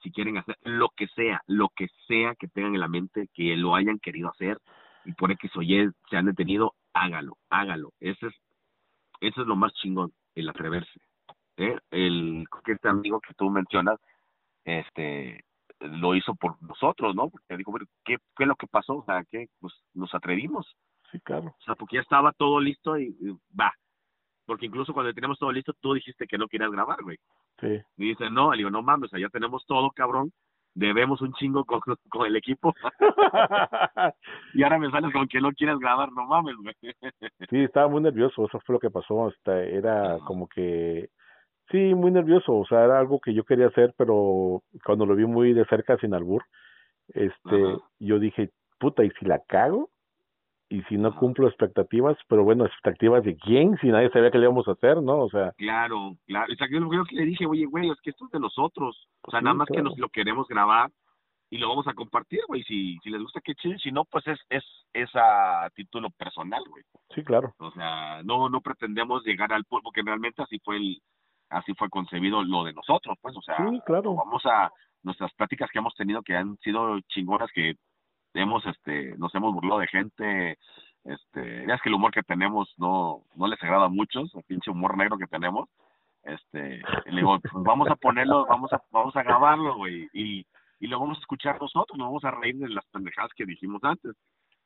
[0.02, 3.56] si quieren hacer lo que sea, lo que sea que tengan en la mente, que
[3.56, 4.58] lo hayan querido hacer
[5.04, 7.92] y por X o Y se han detenido, hágalo, hágalo.
[7.98, 8.34] Ese es,
[9.22, 11.00] eso es lo más chingón, el atreverse.
[11.56, 11.78] ¿eh?
[11.90, 13.98] El que este amigo que tú mencionas,
[14.64, 15.44] este,
[15.80, 17.30] lo hizo por nosotros, ¿no?
[17.30, 17.72] Porque dijo,
[18.04, 18.98] ¿qué fue lo que pasó?
[18.98, 20.66] O sea, que pues nos atrevimos.
[21.10, 21.54] Sí, claro.
[21.58, 23.16] O sea, porque ya estaba todo listo y,
[23.58, 23.72] va.
[24.44, 27.18] Porque incluso cuando teníamos todo listo, tú dijiste que no querías grabar, güey.
[27.60, 27.80] Sí.
[27.96, 30.32] Y dice, no, le digo, no mames, o sea, ya tenemos todo, cabrón.
[30.74, 32.74] Debemos un chingo con, con el equipo.
[34.54, 36.74] y ahora me sales con que no quieres grabar, no mames, güey.
[37.50, 39.26] sí, estaba muy nervioso, eso fue lo que pasó.
[39.26, 41.10] Hasta era como que
[41.72, 45.24] Sí, muy nervioso, o sea, era algo que yo quería hacer, pero cuando lo vi
[45.24, 46.44] muy de cerca sin albur,
[47.08, 49.88] este, yo dije, puta, ¿y si la cago?
[50.72, 54.44] Y si no cumplo expectativas, pero bueno, expectativas de quién, si nadie sabía qué le
[54.44, 55.18] íbamos a hacer, ¿no?
[55.18, 55.52] O sea.
[55.58, 59.06] Claro, claro, exacto, yo que le dije, oye, güey, es que esto es de nosotros,
[59.20, 60.90] o sea, nada más que nos lo queremos grabar
[61.50, 64.26] y lo vamos a compartir, güey, si, si les gusta, que chido, si no, pues
[64.26, 66.84] es, es, es a título personal, güey.
[67.14, 67.52] Sí, claro.
[67.58, 71.02] O sea, no, no pretendemos llegar al polvo, que realmente así fue el,
[71.50, 74.14] así fue concebido lo de nosotros, pues, o sea, claro.
[74.14, 74.70] vamos a,
[75.02, 77.74] nuestras pláticas que hemos tenido que han sido chingonas que
[78.34, 80.58] hemos este nos hemos burlado de gente
[81.04, 84.42] este ya es que el humor que tenemos no no les agrada a muchos el
[84.44, 85.68] pinche humor negro que tenemos
[86.24, 90.46] este le digo pues vamos a ponerlo vamos a vamos a grabarlo güey y
[90.80, 93.82] y lo vamos a escuchar nosotros nos vamos a reír de las pendejadas que dijimos
[93.84, 94.14] antes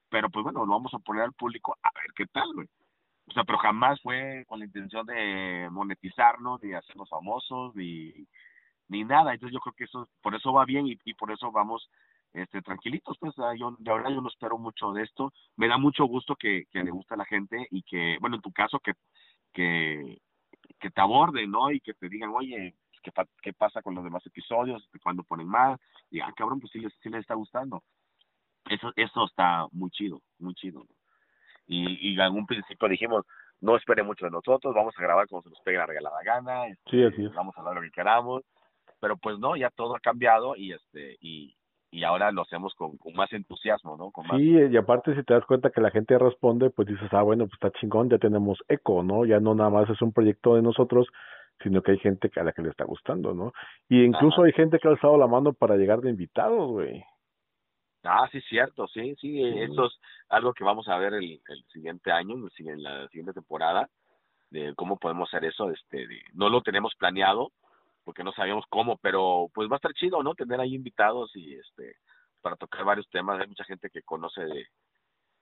[0.08, 2.68] pero pues bueno lo vamos a poner al público a ver qué tal güey.
[3.28, 8.12] O sea pero jamás fue con la intención de monetizarnos ni hacernos famosos ni
[8.88, 11.50] ni nada entonces yo creo que eso por eso va bien y, y por eso
[11.50, 11.90] vamos
[12.32, 15.32] este, tranquilitos, pues yo, de verdad yo no espero mucho de esto.
[15.56, 18.42] Me da mucho gusto que, que le guste a la gente y que, bueno, en
[18.42, 18.92] tu caso, que,
[19.52, 20.18] que,
[20.78, 21.70] que te aborden, ¿no?
[21.70, 23.10] Y que te digan, oye, ¿qué,
[23.42, 24.88] qué pasa con los demás episodios?
[25.02, 25.80] ¿Cuándo ponen más?
[26.10, 27.82] Y, ah, cabrón, pues sí les, sí les está gustando.
[28.68, 30.86] Eso, eso está muy chido, muy chido.
[31.66, 33.24] Y, y en un principio dijimos,
[33.60, 36.64] no espere mucho de nosotros, vamos a grabar como se nos pegue la regalada gana,
[36.90, 37.32] sí, así es.
[37.32, 38.42] vamos a hablar lo que queramos,
[39.00, 41.55] pero pues no, ya todo ha cambiado y este y,
[41.90, 44.10] y ahora lo hacemos con, con más entusiasmo, ¿no?
[44.10, 44.38] Con más...
[44.38, 47.46] Sí, y aparte si te das cuenta que la gente responde, pues dices, ah, bueno,
[47.46, 49.24] pues está chingón, ya tenemos eco, ¿no?
[49.24, 51.06] Ya no nada más es un proyecto de nosotros,
[51.62, 53.52] sino que hay gente a la que le está gustando, ¿no?
[53.88, 57.02] Y incluso hay gente que ha alzado la mano para llegar de invitados, güey.
[58.02, 62.12] Ah, sí, cierto, sí, sí, eso es algo que vamos a ver el, el siguiente
[62.12, 63.88] año, en la siguiente temporada,
[64.50, 67.50] de cómo podemos hacer eso, este, de, no lo tenemos planeado,
[68.06, 70.36] porque no sabíamos cómo, pero pues va a estar chido, ¿no?
[70.36, 71.96] Tener ahí invitados y este
[72.40, 74.42] para tocar varios temas, hay mucha gente que conoce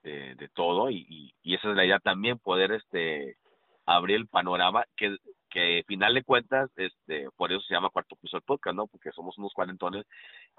[0.02, 3.36] de, de, todo y, y, esa es la idea también, poder este
[3.84, 5.14] abrir el panorama, que,
[5.50, 8.86] que final de cuentas, este, por eso se llama Cuarto Piso el Podcast, ¿no?
[8.86, 10.06] Porque somos unos cuarentones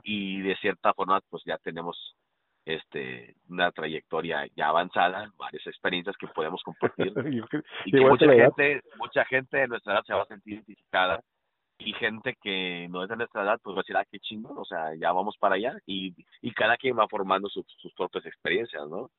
[0.04, 2.16] y de cierta forma pues ya tenemos
[2.66, 7.12] este una trayectoria ya avanzada, varias experiencias que podemos compartir
[7.86, 11.24] y que mucha gente, mucha gente de nuestra edad se va a sentir identificada
[11.78, 14.58] y gente que no es de nuestra edad, pues va a decir, ah, qué chingón,
[14.58, 18.26] o sea, ya vamos para allá, y, y cada quien va formando sus, sus propias
[18.26, 19.10] experiencias, ¿no?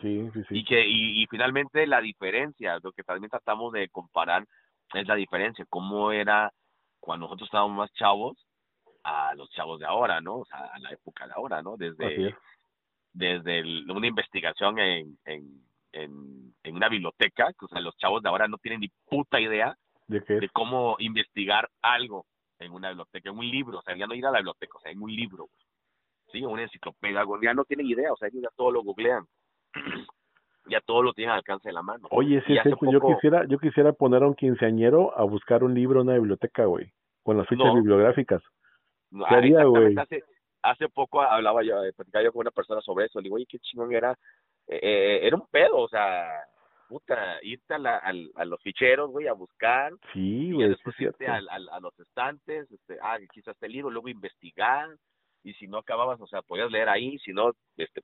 [0.00, 0.58] Sí, sí, sí.
[0.58, 4.46] Y que, y, y finalmente la diferencia, lo que también tratamos de comparar
[4.92, 6.52] es la diferencia, cómo era
[7.00, 8.36] cuando nosotros estábamos más chavos
[9.02, 10.38] a los chavos de ahora, ¿no?
[10.38, 11.76] O sea, a la época de ahora, ¿no?
[11.76, 12.34] Desde,
[13.12, 15.60] desde el, una investigación en, en,
[15.92, 19.40] en, en una biblioteca, que, o sea, los chavos de ahora no tienen ni puta
[19.40, 22.26] idea ¿De cómo investigar algo
[22.58, 24.80] en una biblioteca, en un libro, o sea, ya no ir a la biblioteca, o
[24.80, 25.48] sea, en un libro,
[26.30, 29.24] sí, una enciclopedia, ya no tienen idea, o sea, ya todo lo googlean,
[30.66, 32.06] ya todo lo tienen al alcance de la mano.
[32.10, 36.00] Oye, sí, es yo quisiera, yo quisiera poner a un quinceañero a buscar un libro
[36.00, 38.42] en una biblioteca, güey, con las fichas bibliográficas.
[39.10, 39.96] No, ¿Qué haría, güey?
[39.96, 40.22] Hace,
[40.62, 43.46] hace poco hablaba yo, eh, platicaba yo con una persona sobre eso, le digo, oye,
[43.48, 44.12] qué chingón era,
[44.66, 46.26] eh, eh, era un pedo, o sea,
[46.88, 49.92] puta, irte a, la, a, los ficheros, güey, a buscar.
[50.12, 50.68] Sí, güey.
[50.68, 54.88] Después irte a, a, los estantes, este, ah, quizás este libro, luego investigar.
[55.42, 58.02] Y si no acababas, o sea, podías leer ahí, si no, este,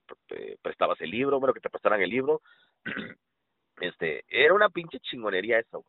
[0.60, 2.42] prestabas el libro, bueno, que te prestaran el libro.
[3.80, 5.84] este, era una pinche chingonería eso,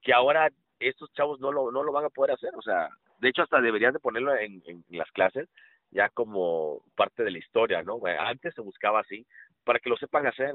[0.00, 3.28] Que ahora estos chavos no lo, no lo van a poder hacer, o sea, de
[3.28, 5.48] hecho hasta deberían de ponerlo en, en las clases
[5.90, 8.00] ya como parte de la historia, ¿no?
[8.18, 9.26] Antes se buscaba así,
[9.64, 10.54] para que lo sepan hacer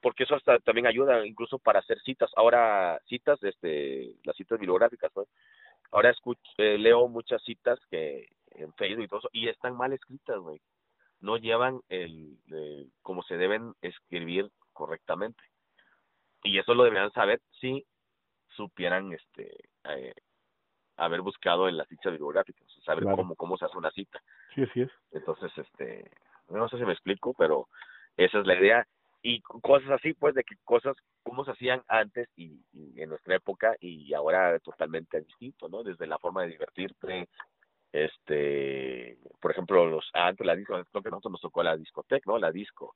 [0.00, 2.30] porque eso hasta también ayuda incluso para hacer citas.
[2.36, 5.24] Ahora, citas, este, las citas bibliográficas, ¿no?
[5.90, 9.92] Ahora escucho, eh, leo muchas citas que en Facebook y todo eso, y están mal
[9.92, 10.60] escritas, güey.
[11.20, 12.38] No llevan el,
[13.02, 15.42] como se deben escribir correctamente.
[16.44, 17.84] Y eso lo deberían saber si
[18.50, 19.50] supieran, este,
[19.84, 20.14] eh,
[20.96, 24.22] haber buscado en las citas bibliográficas, saber cómo, cómo se hace una cita.
[24.54, 24.90] Sí, así es.
[25.10, 26.10] Entonces, este,
[26.48, 27.68] no sé si me explico, pero
[28.16, 28.86] esa es la idea
[29.22, 32.60] y cosas así, pues, de que cosas como se hacían antes y,
[32.96, 35.82] en nuestra época y ahora totalmente distinto, ¿no?
[35.82, 37.28] Desde la forma de divertirte,
[37.92, 42.38] este, por ejemplo, los antes la disco, creo que nosotros nos tocó la discoteca, ¿no?
[42.38, 42.94] La disco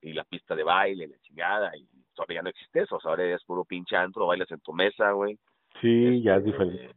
[0.00, 1.86] y la pista de baile, la chingada, y
[2.28, 5.38] ya no existe eso, ahora es puro pinche antro, bailas en tu mesa, güey.
[5.80, 6.94] Sí, ya es este, diferente.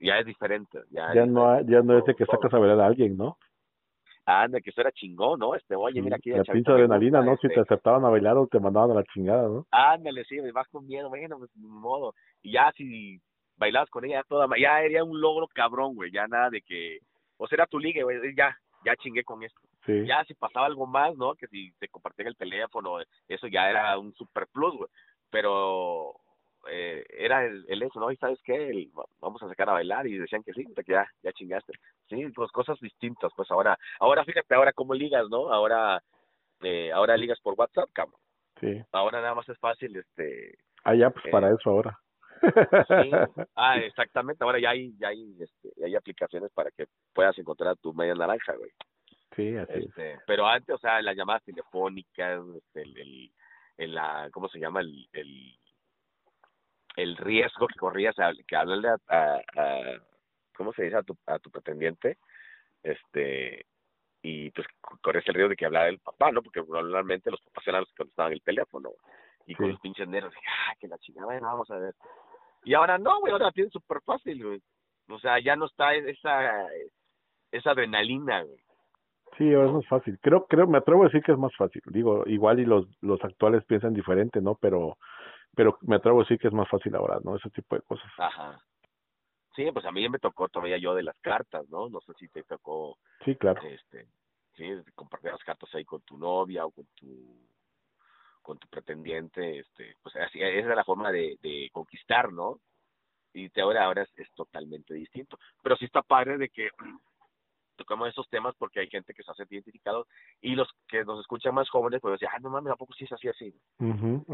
[0.00, 0.80] Ya es diferente.
[0.90, 3.36] Ya, ya no, ya no es de que sacas a ver a alguien, ¿no?
[4.26, 5.54] Anda, que eso era chingón, ¿no?
[5.54, 6.30] Este, oye, mira aquí.
[6.30, 7.36] La pinche adrenalina, ¿no?
[7.36, 9.66] Si te este aceptaban a bailar o te mandaban a la chingada, ¿no?
[9.70, 12.14] Ándale, sí, me vas con miedo, bueno, pues, modo.
[12.42, 13.20] Y ya si
[13.56, 16.98] bailabas con ella toda, ya era un logro cabrón, güey, ya nada de que,
[17.36, 19.60] o sea, era tu ligue, güey, ya, ya chingué con esto.
[19.84, 20.06] Sí.
[20.06, 21.34] Ya si pasaba algo más, ¿no?
[21.34, 22.98] Que si te compartían el teléfono,
[23.28, 24.88] eso ya era un super plus, güey.
[25.30, 26.14] Pero
[26.68, 28.10] eh, era el, el, eso, ¿no?
[28.10, 28.88] Y sabes qué,
[29.20, 31.72] vamos a sacar a bailar y decían que sí, que ya, ya chingaste.
[32.08, 35.52] Sí, pues cosas distintas, pues ahora, ahora fíjate, ahora como ligas, ¿no?
[35.52, 36.02] Ahora,
[36.62, 38.20] eh, ahora ligas por WhatsApp, cabrón.
[38.60, 38.82] Sí.
[38.92, 40.58] Ahora nada más es fácil, este.
[40.84, 41.98] Ah, ya, pues para eh, eso ahora.
[42.40, 42.42] Sí.
[43.54, 44.42] Ah, exactamente.
[44.44, 48.54] Ahora ya hay, ya hay, este, hay aplicaciones para que puedas encontrar tu media naranja,
[48.54, 48.70] güey.
[49.36, 53.30] Sí, así este, Pero antes, o sea, las llamadas telefónicas, este, el,
[53.76, 54.80] el, la, ¿cómo se llama?
[54.80, 55.59] El, el,
[57.02, 59.40] el riesgo que corrías a, que hablarle a, a,
[60.56, 60.96] ¿cómo se dice?
[60.96, 62.18] A tu, a tu pretendiente,
[62.82, 63.64] este,
[64.22, 64.66] y pues
[65.00, 66.42] corres el riesgo de que hablara el papá, ¿no?
[66.42, 68.90] Porque normalmente los papás eran los que contestaban el teléfono,
[69.46, 71.94] y con los pinches nervios, ah, que la chingada, bueno, vamos a ver.
[72.64, 74.62] Y ahora no, güey, ahora la tienen súper fácil, güey.
[75.08, 76.66] O sea, ya no está esa,
[77.50, 78.60] esa adrenalina, güey.
[79.38, 80.18] Sí, ahora es más fácil.
[80.20, 81.82] Creo, creo, me atrevo a decir que es más fácil.
[81.86, 84.56] Digo, igual y los, los actuales piensan diferente, ¿no?
[84.56, 84.98] Pero,
[85.54, 87.36] pero me atrevo a decir que es más fácil ahora, ¿no?
[87.36, 88.10] Ese tipo de cosas.
[88.18, 88.62] Ajá.
[89.54, 91.88] Sí, pues a mí me tocó todavía yo de las cartas, ¿no?
[91.88, 92.98] No sé si te tocó.
[93.24, 93.60] Sí, claro.
[93.62, 94.06] Este,
[94.56, 97.50] sí, compartir las cartas ahí con tu novia o con tu
[98.42, 102.58] con tu pretendiente, este, pues así, esa es la forma de, de conquistar, ¿no?
[103.34, 105.38] Y te ahora, ahora es, es, totalmente distinto.
[105.62, 106.70] Pero sí está padre de que
[107.80, 110.06] tocamos esos temas porque hay gente que se hace identificado
[110.42, 113.04] y los que nos escuchan más jóvenes pues decir, ah, no mames, ¿a poco sí
[113.04, 113.54] es así así?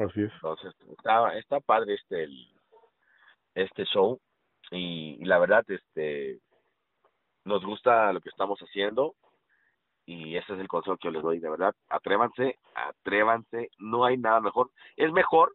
[0.04, 0.32] así es.
[0.34, 2.50] Entonces, está, está padre este, el,
[3.54, 4.20] este show
[4.72, 6.40] y, la verdad este
[7.44, 9.14] nos gusta lo que estamos haciendo
[10.04, 14.16] y ese es el consejo que yo les doy de verdad atrévanse atrévanse no hay
[14.18, 15.54] nada mejor es mejor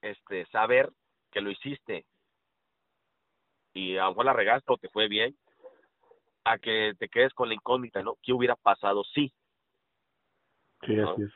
[0.00, 0.90] este saber
[1.30, 2.06] que lo hiciste
[3.74, 5.36] y a lo mejor la regaste o te fue bien
[6.52, 9.32] a que te quedes con la incógnita no qué hubiera pasado si
[10.86, 11.32] sí así es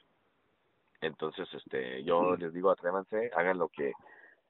[1.01, 3.93] entonces este yo les digo atrévanse hagan lo que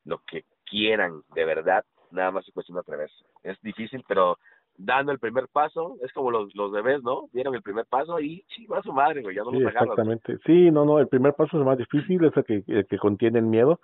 [0.04, 3.24] lo que quieran de verdad nada más es cuestión de atreverse.
[3.42, 4.38] Es difícil, pero
[4.76, 7.28] dando el primer paso, es como los, los bebés, ¿no?
[7.32, 10.38] Dieron el primer paso y sí, va su madre, güey, ya no sí, los Exactamente.
[10.46, 13.38] Sí, no, no, el primer paso es más difícil, es el que, el que contiene
[13.38, 13.80] el miedo,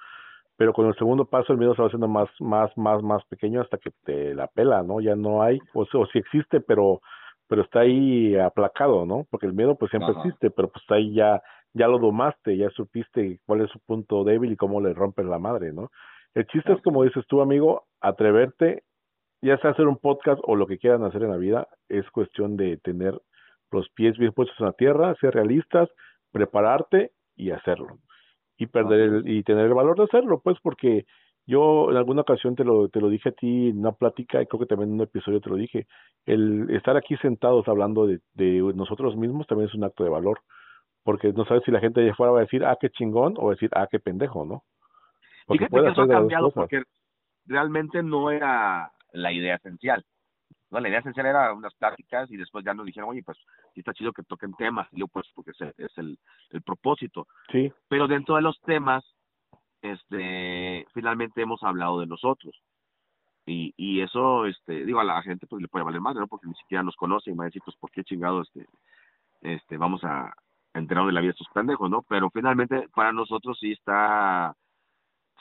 [0.59, 3.63] pero con el segundo paso el miedo se va haciendo más, más, más, más pequeño
[3.63, 5.01] hasta que te la pela, ¿no?
[5.01, 7.01] Ya no hay, o, o si existe, pero
[7.49, 9.27] pero está ahí aplacado, ¿no?
[9.31, 11.43] Porque el miedo pues siempre existe, pero pues está ahí ya,
[11.73, 15.39] ya lo domaste, ya supiste cuál es su punto débil y cómo le rompes la
[15.39, 15.91] madre, ¿no?
[16.35, 18.83] El chiste es, como dices tú, amigo, atreverte,
[19.41, 22.57] ya sea hacer un podcast o lo que quieran hacer en la vida, es cuestión
[22.57, 23.19] de tener
[23.71, 25.89] los pies bien puestos en la tierra, ser realistas,
[26.33, 27.99] prepararte y hacerlo.
[28.59, 31.07] Y perder el, y tener el valor de hacerlo, pues, porque
[31.47, 34.47] yo en alguna ocasión te lo, te lo dije a ti en una plática, y
[34.47, 35.87] creo que también en un episodio te lo dije,
[36.27, 40.41] el estar aquí sentados hablando de, de nosotros mismos también es un acto de valor,
[41.05, 43.51] porque no sabes si la gente allá afuera va a decir, ah, qué chingón, o
[43.51, 44.65] decir, ah, qué pendejo, ¿no?
[45.49, 46.83] Fíjate que eso ha cambiado porque
[47.47, 50.05] realmente no era la idea esencial.
[50.71, 53.39] No, la idea esencial era unas pláticas y después ya nos dijeron, oye, pues
[53.75, 54.87] sí está chido que toquen temas.
[54.93, 56.19] Y yo, pues, porque es, es el,
[56.51, 57.27] el propósito.
[57.51, 57.73] Sí.
[57.89, 59.05] Pero dentro de los temas,
[59.83, 62.55] este, finalmente hemos hablado de nosotros.
[63.47, 66.27] Y, y eso, este, digo, a la gente pues le puede valer madre, ¿no?
[66.27, 68.69] Porque ni siquiera nos conoce y me va a decir, pues, ¿por qué chingados, este,
[69.41, 70.35] este, vamos a
[70.75, 72.03] enterar de la vida de estos pendejos, ¿no?
[72.03, 74.55] Pero finalmente, para nosotros sí está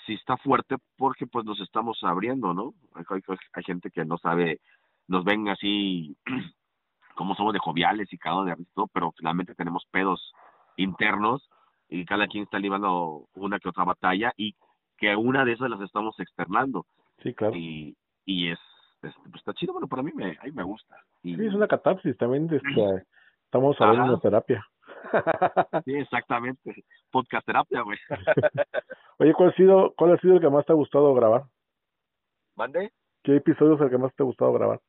[0.05, 2.73] sí está fuerte porque pues nos estamos abriendo, ¿no?
[2.95, 3.21] Hay,
[3.53, 4.61] hay, gente que no sabe,
[5.07, 6.15] nos ven así
[7.15, 10.33] como somos de joviales y cada de todo, pero finalmente tenemos pedos
[10.75, 11.49] internos
[11.89, 14.55] y cada quien está librando una que otra batalla y
[14.97, 16.85] que una de esas las estamos externando.
[17.23, 17.55] Sí, claro.
[17.55, 17.95] Y,
[18.25, 18.59] y es,
[19.01, 20.95] pues está chido, bueno, para mí me, me gusta.
[21.23, 23.05] Y, sí, es una catarsis, también este,
[23.45, 24.65] estamos hablando de terapia.
[25.85, 26.83] Sí, exactamente.
[27.11, 27.97] Podcast terapia, güey.
[29.19, 31.43] Oye, ¿cuál ha sido, cuál ha sido el que más te ha gustado grabar?
[32.55, 32.91] ¿Mande?
[33.23, 34.81] ¿Qué episodio es el que más te ha gustado grabar?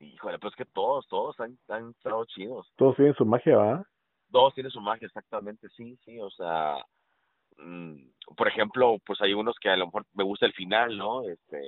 [0.00, 2.70] Híjole, pues que todos, todos han, han estado chidos.
[2.76, 3.86] Todos tienen su magia, ¿va?
[4.30, 6.76] Todos tienen su magia, exactamente, sí, sí, o sea,
[7.58, 7.96] mmm,
[8.36, 11.22] por ejemplo, pues hay unos que a lo mejor me gusta el final, ¿no?
[11.22, 11.60] Este,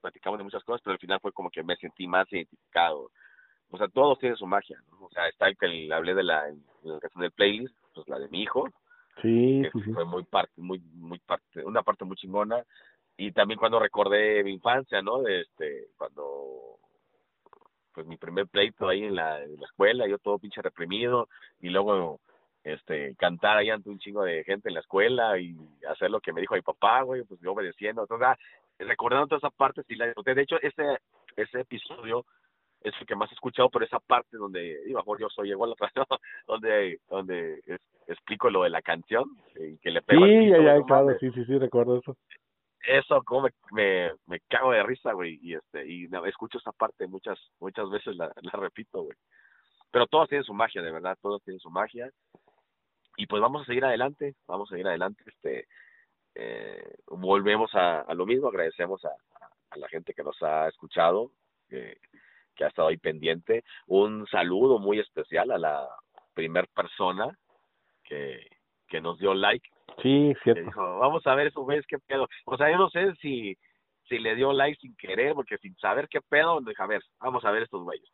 [0.00, 3.10] platicamos de muchas cosas, pero el final fue como que me sentí más identificado
[3.72, 5.06] o sea, todos tienen su magia, ¿no?
[5.06, 6.42] O sea, está el que hablé de la,
[7.00, 8.68] canción del playlist, pues la de mi hijo,
[9.22, 12.62] sí, que fue muy parte, muy, muy parte, una parte muy chingona,
[13.16, 15.22] y también cuando recordé mi infancia, ¿no?
[15.22, 16.80] De este, cuando,
[17.92, 21.28] pues mi primer pleito ahí en la, en la escuela, yo todo pinche reprimido,
[21.60, 22.20] y luego,
[22.64, 25.56] este, cantar ahí ante un chingo de gente en la escuela y
[25.88, 28.36] hacer lo que me dijo mi papá, güey, pues yo obedeciendo, entonces, ah,
[28.78, 30.98] recordando toda esa parte, sí la de hecho, ese,
[31.36, 32.24] ese episodio
[32.82, 35.90] es el que más he escuchado por esa parte donde, digo, yo soy igual otra
[36.46, 37.60] donde, donde
[38.06, 39.24] explico lo de la canción
[39.56, 42.16] y que le pego Sí, ya, ya, claro, sí, sí, sí, recuerdo eso.
[42.82, 47.38] Eso, como me, me, cago de risa, güey, y este, y escucho esa parte muchas,
[47.60, 49.16] muchas veces la, repito, güey.
[49.90, 52.10] Pero todos tienen su magia, de verdad, todos tienen su magia.
[53.16, 55.68] Y pues vamos a seguir adelante, vamos a seguir adelante, este,
[56.34, 59.10] eh, volvemos a, lo mismo, agradecemos a,
[59.70, 61.30] a, la gente que nos ha escuchado,
[61.68, 61.98] que,
[62.54, 63.64] que ha estado ahí pendiente.
[63.86, 65.88] Un saludo muy especial a la
[66.34, 67.38] primer persona
[68.02, 68.46] que,
[68.88, 69.68] que nos dio like.
[70.00, 70.64] Sí, cierto.
[70.64, 72.28] Dijo, vamos a ver esos güeyes qué pedo.
[72.46, 73.56] O sea, yo no sé si,
[74.08, 77.44] si le dio like sin querer, porque sin saber qué pedo, dijo, a ver, vamos
[77.44, 78.08] a ver estos güeyes.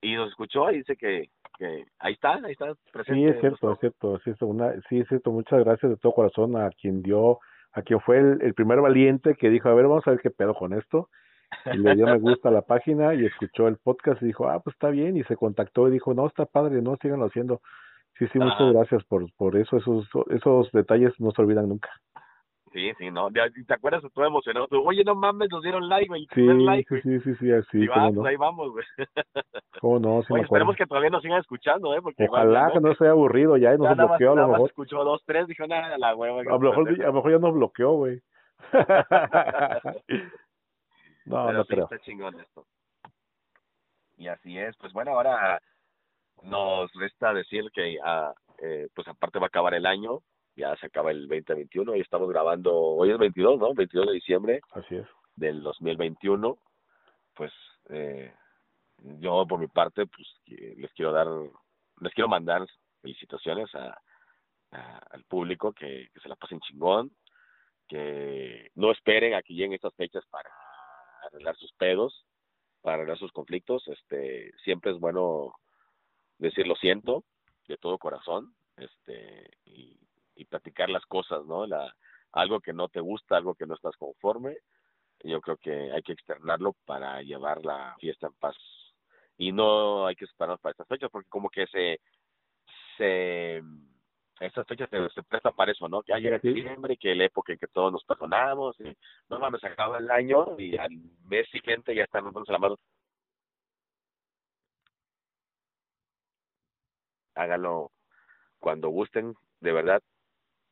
[0.00, 3.20] Y nos escuchó y dice que, que ahí está, ahí está presente.
[3.20, 5.32] Sí, es cierto, es cierto, es cierto, una, sí, es cierto.
[5.32, 7.40] Muchas gracias de todo corazón a quien dio,
[7.72, 10.30] a quien fue el, el primer valiente que dijo, a ver, vamos a ver qué
[10.30, 11.08] pedo con esto
[11.72, 14.60] y le dio me gusta a la página y escuchó el podcast y dijo, ah,
[14.60, 17.60] pues está bien, y se contactó y dijo, no, está padre, no, síganlo haciendo.
[18.18, 21.88] Sí, sí, muchas gracias por, por eso, esos, esos detalles no se olvidan nunca.
[22.72, 23.40] Sí, sí, no, ¿te
[23.72, 24.04] acuerdas?
[24.04, 24.66] Estuvo emocionado.
[24.84, 26.26] Oye, no mames, nos dieron like, güey.
[26.34, 27.78] Sí, like, sí, sí, sí, así.
[27.78, 28.84] Y va, pues ahí vamos, güey.
[29.80, 30.22] ¿Cómo no?
[30.22, 32.02] Sí Oye, esperemos que todavía nos sigan escuchando, ¿eh?
[32.02, 34.68] Porque Ojalá que no sea aburrido ya y nos bloqueó a lo mejor.
[34.68, 36.40] escuchó dos, tres, dijo nada, la hueva.
[36.40, 38.20] A lo mejor, a lo mejor ya nos bloqueó, güey.
[41.24, 41.84] no, Pero no sí, creo.
[41.84, 42.66] está chingón esto.
[44.18, 45.60] Y así es, pues bueno, ahora
[46.42, 48.32] nos resta decir que ah,
[48.62, 50.20] eh, pues aparte va a acabar el año,
[50.56, 53.74] ya se acaba el 2021 y estamos grabando, hoy es 22, ¿no?
[53.74, 55.06] 22 de diciembre Así es.
[55.36, 56.58] del 2021.
[57.34, 57.52] Pues
[57.90, 58.32] eh,
[59.20, 61.28] yo por mi parte, pues les quiero dar,
[62.00, 62.66] les quiero mandar
[63.00, 63.96] felicitaciones a,
[64.72, 67.12] a- al público, que, que se la pasen chingón,
[67.86, 70.50] que no esperen a que lleguen estas fechas para
[71.26, 72.24] arreglar sus pedos,
[72.82, 73.86] para arreglar sus conflictos.
[73.88, 75.54] Este, siempre es bueno
[76.38, 77.24] decir lo siento
[77.66, 79.98] de todo corazón, este, y,
[80.34, 81.66] y platicar las cosas, ¿no?
[81.66, 81.94] La,
[82.32, 84.56] algo que no te gusta, algo que no estás conforme,
[85.24, 88.56] yo creo que hay que externarlo para llevar la fiesta en paz.
[89.36, 92.00] Y no hay que esperarnos para estas fechas, porque como que se,
[92.96, 93.62] se,
[94.40, 96.02] estas fechas se, se presta para eso, ¿no?
[96.02, 98.96] Que ya llega diciembre, que la época en que todos nos perdonamos, y
[99.28, 100.90] no mames, acaba el año y al
[101.24, 102.76] mes siguiente ya están dándonos la mano.
[107.38, 107.90] Hágalo
[108.58, 110.02] cuando gusten, de verdad,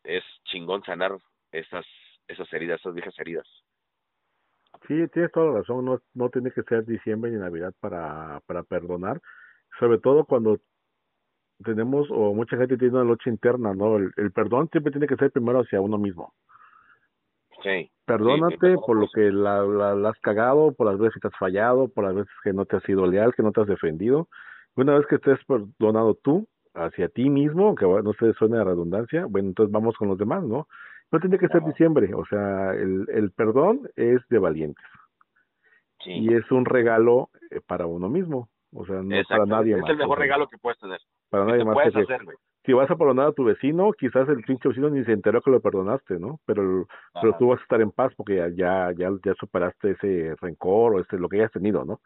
[0.02, 1.16] es chingón sanar
[1.52, 1.86] esas,
[2.26, 3.46] esas heridas, esas viejas heridas.
[4.86, 8.62] Sí, tienes toda la razón, no, no tiene que ser diciembre ni Navidad para, para
[8.62, 9.20] perdonar,
[9.78, 10.58] sobre todo cuando
[11.64, 13.96] tenemos o mucha gente tiene una lucha interna, ¿no?
[13.96, 16.34] El, el perdón siempre tiene que ser primero hacia uno mismo.
[17.62, 17.90] Sí.
[18.04, 21.38] Perdónate sí, por lo que la, la, la has cagado, por las veces que has
[21.38, 24.28] fallado, por las veces que no te has sido leal, que no te has defendido.
[24.76, 26.46] Una vez que estés perdonado tú
[26.77, 30.45] hacia ti mismo, que no se suene a redundancia, bueno, entonces vamos con los demás,
[30.45, 30.68] ¿no?
[31.11, 34.85] No tiene que ser diciembre, o sea, el, el perdón es de valientes
[36.05, 36.12] Sí.
[36.12, 39.91] y es un regalo eh, para uno mismo, o sea, no para nadie es más.
[39.91, 41.01] el mejor o sea, regalo que puedes tener.
[41.31, 41.74] para nadie más.
[41.74, 42.20] puedes que- hacer,
[42.64, 45.53] si vas a perdonar a tu vecino, quizás el pinche vecino ni se enteró que
[45.53, 46.41] lo perdonaste, ¿no?
[46.47, 46.87] Pero,
[47.20, 51.01] pero tú vas a estar en paz porque ya, ya, ya, superaste ese rencor o
[51.01, 52.01] este, lo que hayas tenido, ¿no?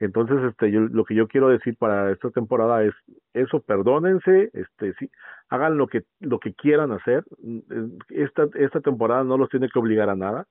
[0.00, 2.94] Entonces, este, yo, lo que yo quiero decir para esta temporada es
[3.34, 5.10] eso, perdónense, este, sí,
[5.48, 7.24] hagan lo que, lo que quieran hacer.
[8.10, 10.46] Esta, esta temporada no los tiene que obligar a nada,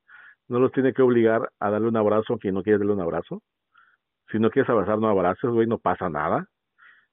[0.49, 3.01] no los tiene que obligar a darle un abrazo a quien no quiere darle un
[3.01, 3.41] abrazo.
[4.31, 6.47] Si no quieres abrazar, no abraces, güey, no pasa nada.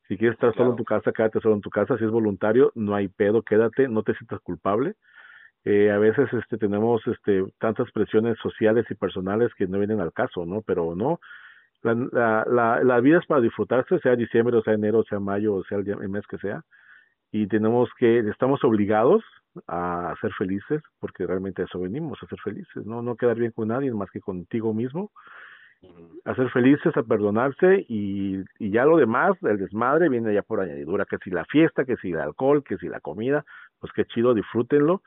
[0.08, 1.96] Si quieres estar solo en tu casa, quédate solo en tu casa.
[1.96, 4.94] Si es voluntario, no hay pedo, quédate, no te sientas culpable.
[5.64, 10.12] Eh, a veces este, tenemos este, tantas presiones sociales y personales que no vienen al
[10.12, 10.60] caso, ¿no?
[10.60, 11.20] Pero no,
[11.84, 15.54] la, la, la, vida es para disfrutarse, sea diciembre, o sea enero, o sea mayo,
[15.54, 16.62] o sea el, mes que sea.
[17.30, 19.22] Y tenemos que, estamos obligados
[19.68, 23.02] a ser felices, porque realmente a eso venimos, a ser felices, ¿no?
[23.02, 25.10] No quedar bien con nadie más que contigo mismo
[26.24, 30.60] a ser felices, a perdonarse y, y ya lo demás, el desmadre viene ya por
[30.60, 33.44] añadidura, que si la fiesta, que si el alcohol, que si la comida,
[33.78, 35.02] pues qué chido, disfrútenlo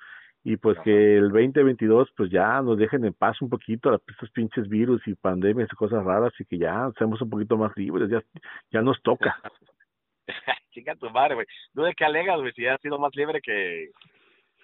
[0.47, 0.85] y pues Ajá.
[0.85, 5.05] que el 2022 pues ya nos dejen en paz un poquito a estos pinches virus
[5.05, 8.23] y pandemias y cosas raras y que ya seamos un poquito más libres, ya,
[8.71, 9.37] ya nos toca.
[10.71, 11.47] Chica tu madre, güey.
[11.75, 12.53] ¿Tú de qué alegas, güey?
[12.53, 13.91] Si has sido más libre que,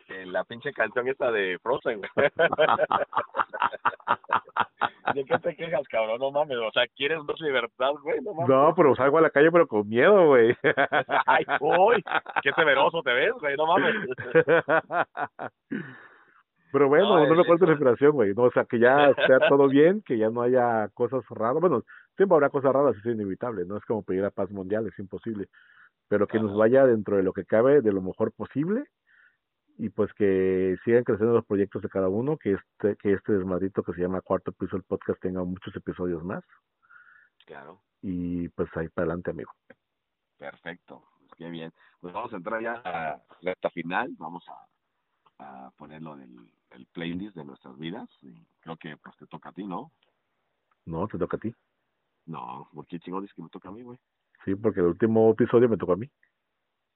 [0.06, 2.30] que la pinche canción esta de Frozen, güey.
[5.14, 6.20] ¿De qué te quejas, cabrón?
[6.20, 8.20] No mames, o sea, ¿quieres más libertad, güey?
[8.22, 8.50] No mames.
[8.50, 10.56] No, pero salgo a la calle pero con miedo, güey.
[11.26, 12.04] Ay, uy,
[12.42, 13.96] qué severoso te ves, güey, no mames.
[16.72, 18.34] Pero bueno, No, no, cortes eso- respiración, güey.
[18.34, 21.62] No, o sea, que ya esté todo bien, que ya no haya cosas raras.
[21.62, 21.84] Bueno,
[22.16, 23.64] siempre habrá cosas raras, es inevitable.
[23.66, 25.50] No es como pedir la paz mundial, es imposible.
[26.08, 28.86] Pero que nos vaya dentro de lo que cabe, de lo mejor posible.
[29.78, 33.84] Y pues que sigan creciendo los proyectos de cada uno, que este, que este desmadrito
[33.84, 36.44] que se llama Cuarto Piso el Podcast tenga muchos episodios más.
[37.46, 39.52] Claro, Y pues ahí para adelante, amigo.
[40.38, 41.04] perfecto.
[41.38, 41.74] Qué bien.
[42.00, 44.14] Pues vamos a entrar ya a la recta final.
[44.18, 44.68] Vamos a
[45.40, 46.30] a ponerlo del
[46.72, 49.92] el playlist de nuestras vidas y creo que pues te toca a ti, ¿no?
[50.86, 51.54] No, te toca a ti.
[52.26, 54.00] No, ¿por qué chingón es que me toca a mí, güey?
[54.46, 56.10] Sí, porque el último episodio me tocó a mí.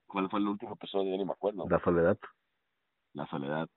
[0.08, 1.12] ¿Cuál fue el último episodio?
[1.12, 1.68] Yo ni me acuerdo.
[1.70, 2.18] La soledad.
[3.18, 3.68] La soledad.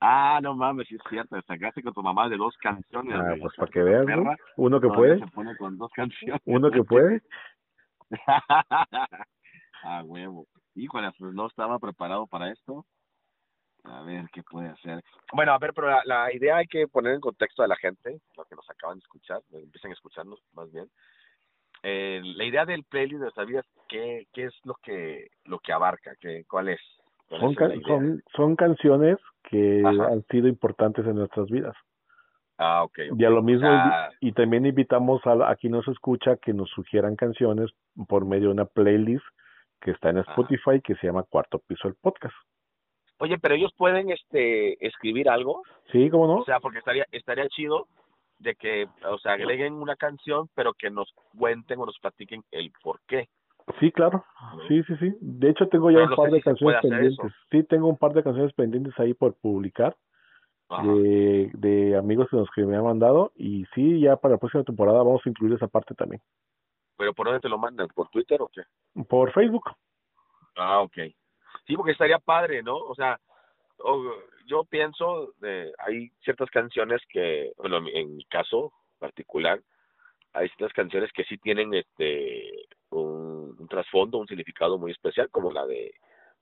[0.00, 3.14] Ah, no mames, sí es cierto, sacaste con tu mamá de dos canciones.
[3.14, 4.34] Ah, pues para que veas, ¿no?
[4.56, 5.18] Uno que puede.
[5.18, 6.40] Se pone con dos canciones.
[6.46, 7.20] Uno que puede.
[9.84, 10.46] ah, huevo.
[10.74, 12.86] Híjole, pues no estaba preparado para esto.
[13.84, 15.02] A ver qué puede hacer.
[15.34, 18.46] Bueno, a ver, pero la, idea hay que poner en contexto a la gente, lo
[18.46, 20.90] que nos acaban de escuchar, empiecen a escucharnos más bien.
[21.82, 26.14] Eh, la idea del playlist de vidas, ¿qué, qué es lo que lo que abarca?
[26.18, 26.80] ¿Qué, ¿Cuál es?
[27.28, 29.18] Son, son, canciones
[29.50, 31.74] que han sido importantes en nuestras vidas.
[32.58, 32.98] Ah, ok.
[33.18, 33.68] Y a lo mismo,
[34.20, 37.70] y también invitamos a, a quien nos escucha que nos sugieran canciones
[38.08, 39.24] por medio de una playlist
[39.80, 42.34] que está en Spotify que se llama Cuarto Piso el Podcast.
[43.18, 45.62] Oye, pero ellos pueden este escribir algo.
[45.90, 46.36] Sí, ¿cómo no?
[46.36, 47.86] O sea, porque estaría estaría chido
[48.38, 52.70] de que, o sea, agreguen una canción, pero que nos cuenten o nos platiquen el
[52.82, 53.28] por qué.
[53.80, 54.24] Sí, claro.
[54.68, 55.12] Sí, sí, sí.
[55.20, 57.32] De hecho, tengo ya un par de canciones pendientes.
[57.50, 59.96] Sí, tengo un par de canciones pendientes ahí por publicar.
[60.82, 63.32] De, de amigos que nos que me han mandado.
[63.36, 66.20] Y sí, ya para la próxima temporada vamos a incluir esa parte también.
[66.96, 67.88] ¿Pero por dónde te lo mandan?
[67.88, 68.62] ¿Por Twitter o qué?
[69.08, 69.70] Por Facebook.
[70.56, 70.96] Ah, ok.
[71.66, 72.76] Sí, porque estaría padre, ¿no?
[72.76, 73.20] O sea,
[74.46, 79.60] yo pienso, de, hay ciertas canciones que, bueno, en mi caso particular,
[80.32, 82.50] hay ciertas canciones que sí tienen este
[82.90, 85.92] un, trasfondo, un significado muy especial, como la de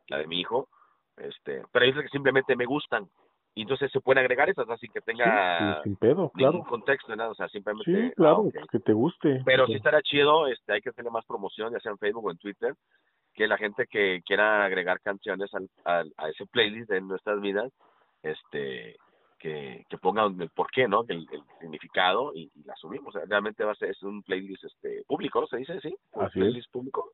[0.09, 0.69] la de mi hijo,
[1.17, 3.09] este, pero otras que simplemente me gustan.
[3.57, 6.65] Y entonces se pueden agregar esas así que tenga sin pedo, claro.
[6.65, 9.43] contexto nada o sea simplemente sí claro que te guste.
[9.45, 12.31] Pero sí estará chido este hay que tener más promoción ya sea en Facebook o
[12.33, 12.75] en Twitter
[13.35, 15.51] que la gente que quiera agregar canciones
[15.85, 17.73] al, a ese playlist de nuestras vidas,
[18.23, 18.97] este,
[19.39, 21.05] que, que pongan el porqué, ¿no?
[21.09, 23.15] El, el significado y, la subimos.
[23.29, 25.47] realmente va a ser es un playlist este público.
[25.47, 27.13] Se dice así, un playlist público.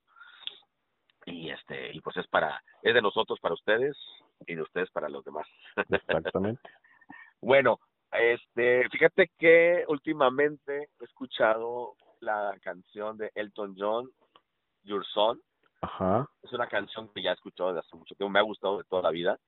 [1.26, 3.96] Y este y pues es para es de nosotros para ustedes
[4.46, 5.46] y de ustedes para los demás.
[5.88, 6.62] Exactamente.
[7.40, 7.78] bueno,
[8.12, 14.10] este, fíjate que últimamente he escuchado la canción de Elton John,
[14.82, 15.40] Your Son,
[15.80, 16.28] Ajá.
[16.42, 18.84] Es una canción que ya he escuchado desde hace mucho tiempo, me ha gustado de
[18.84, 19.38] toda la vida.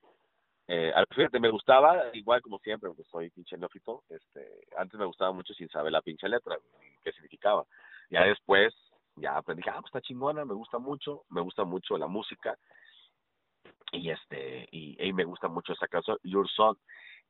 [0.75, 5.31] Eh, fíjate, me gustaba, igual como siempre, porque soy pinche neófito, este, antes me gustaba
[5.31, 6.57] mucho sin saber la pinche letra,
[7.03, 7.63] qué significaba.
[8.09, 8.73] Ya después,
[9.15, 12.57] ya aprendí, ah, pues está chingona, me gusta mucho, me gusta mucho la música,
[13.91, 16.75] y este, y, y me gusta mucho esa canción, Your Son.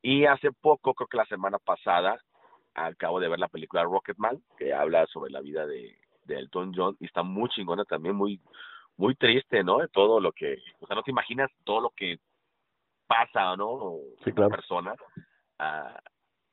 [0.00, 2.18] Y hace poco, creo que la semana pasada,
[2.72, 6.96] acabo de ver la película Rocketman, que habla sobre la vida de, de Elton John,
[6.98, 8.40] y está muy chingona también, muy,
[8.96, 9.80] muy triste, ¿no?
[9.80, 12.18] De todo lo que, o sea, no te imaginas todo lo que
[13.14, 13.98] pasa, ¿no?
[14.24, 14.50] Sí, claro.
[14.50, 14.94] persona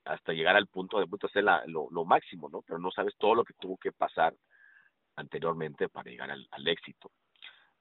[0.05, 2.62] hasta llegar al punto de punto ser la, lo, lo, máximo, ¿no?
[2.62, 4.34] Pero no sabes todo lo que tuvo que pasar
[5.16, 7.12] anteriormente para llegar al, al éxito.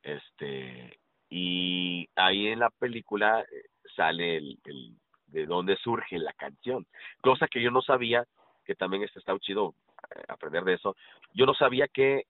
[0.03, 6.87] Este, y ahí en la película eh, sale el, el, de dónde surge la canción,
[7.21, 8.27] cosa que yo no sabía,
[8.65, 9.75] que también este está chido
[10.15, 10.97] eh, aprender de eso.
[11.33, 12.27] Yo no sabía que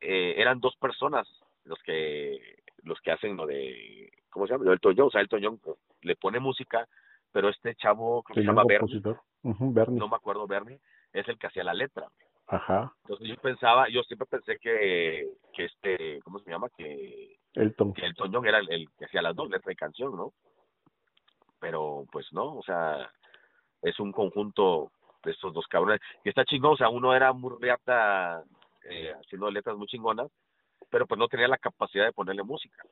[0.00, 1.28] eh, eran dos personas
[1.64, 4.72] los que los que hacen lo de ¿cómo se llama?
[4.72, 5.60] Elton John, o sea, Elton John
[6.02, 6.86] le pone música,
[7.32, 9.02] pero este chavo que se llama Bernie,
[9.42, 10.80] no me acuerdo Bernie,
[11.12, 12.08] es el que hacía la letra.
[12.46, 12.92] Ajá.
[13.04, 16.68] Entonces yo pensaba, yo siempre pensé que que este, ¿cómo se llama?
[16.76, 20.32] Que Elton, que Elton John era el, que hacía las dos letras y canción, ¿no?
[21.60, 23.10] Pero pues no, o sea,
[23.82, 24.90] es un conjunto
[25.22, 26.00] de estos dos cabrones.
[26.24, 28.42] Y está chingón, o sea, uno era muy reata
[28.88, 30.30] eh, haciendo letras muy chingonas
[30.90, 32.82] pero pues no tenía la capacidad de ponerle música.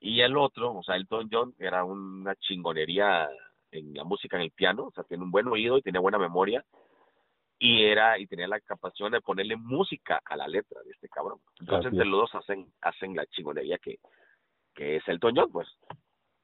[0.00, 3.28] Y el otro, o sea, Elton John era una chingonería
[3.70, 6.18] en la música, en el piano, o sea, tiene un buen oído y tenía buena
[6.18, 6.64] memoria
[7.58, 11.40] y era y tenía la capacidad de ponerle música a la letra de este cabrón.
[11.58, 13.98] Entonces entre los dos hacen hacen la chingonería que
[14.74, 15.68] que es Elton John, pues.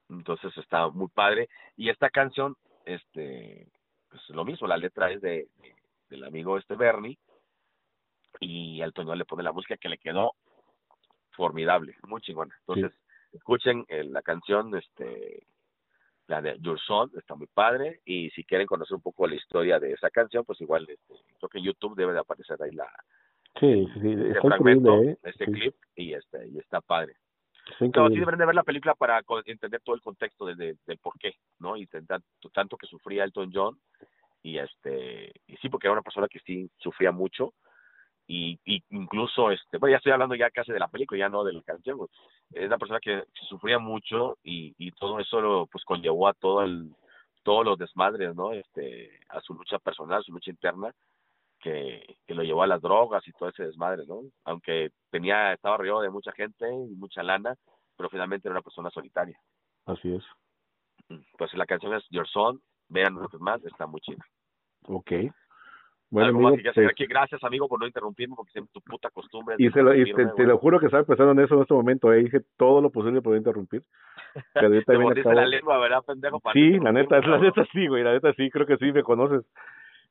[0.09, 1.47] Entonces está muy padre
[1.77, 3.67] y esta canción este
[4.09, 5.47] pues lo mismo, la letra es de,
[6.09, 7.17] del amigo este Bernie
[8.39, 10.33] y Elton John le pone la música que le quedó
[11.31, 12.55] formidable, muy chingona.
[12.61, 12.97] Entonces,
[13.35, 15.45] escuchen eh, la canción, este,
[16.27, 19.79] la de Your Son, está muy padre, y si quieren conocer un poco la historia
[19.79, 22.89] de esa canción, pues igual, este, creo que en YouTube debe de aparecer ahí la,
[23.59, 25.17] sí, sí, este fragmento, ¿eh?
[25.23, 27.15] este clip, y este, y está padre.
[27.79, 31.17] No, sí deben de ver la película para entender todo el contexto del, del por
[31.17, 31.75] qué, ¿no?
[31.75, 33.79] Y tanto, tanto que sufría Elton John,
[34.43, 37.55] y este, y sí, porque era una persona que sí sufría mucho,
[38.27, 41.43] y, y incluso este bueno ya estoy hablando ya casi de la película ya no
[41.43, 42.11] de la canción pues,
[42.53, 46.63] es una persona que, sufría mucho y, y todo eso lo, pues conllevó a todo
[46.63, 46.91] el
[47.43, 50.91] todos los desmadres no este a su lucha personal su lucha interna
[51.59, 55.77] que, que lo llevó a las drogas y todo ese desmadre no aunque tenía estaba
[55.77, 57.55] rodeado de mucha gente y mucha lana
[57.97, 59.39] pero finalmente era una persona solitaria.
[59.85, 60.23] Así es.
[61.37, 64.23] Pues la canción es Your Son vean lo que más está muy chida.
[64.87, 65.31] Okay
[66.09, 69.55] bueno, amigo, pues, gracias, amigo, por no interrumpirme, porque es tu puta costumbre.
[69.57, 72.13] Y, se lo, y te, lo juro que estaba pensando en eso en este momento,
[72.13, 73.83] eh, dije todo lo posible por interrumpir.
[74.53, 75.35] Pero yo también acabo...
[75.35, 76.41] la lengua, ¿verdad, pendejo?
[76.53, 79.45] sí, la neta, la neta sí, güey, la neta sí, creo que sí, me conoces.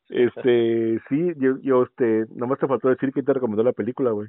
[0.09, 4.29] Este, sí, yo, yo, este, nomás te faltó decir que te recomendó la película, güey.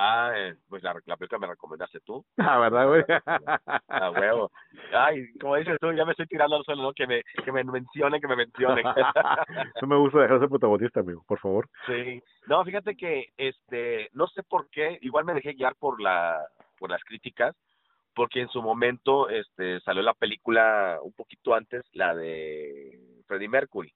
[0.00, 2.24] Ah, eh, pues la, la película me recomendaste tú.
[2.38, 3.02] Ah, ¿verdad, güey?
[3.88, 4.52] Ah, huevo.
[4.92, 6.92] Ay, como dices tú, ya me estoy tirando al suelo, ¿no?
[6.92, 8.84] Que me, que me mencionen, que me mencionen.
[9.82, 11.68] no me gusta dejar ser protagonista, amigo, por favor.
[11.86, 12.22] Sí.
[12.46, 16.46] No, fíjate que, este, no sé por qué, igual me dejé guiar por la,
[16.78, 17.56] por las críticas,
[18.14, 23.92] porque en su momento, este, salió la película un poquito antes, la de Freddie Mercury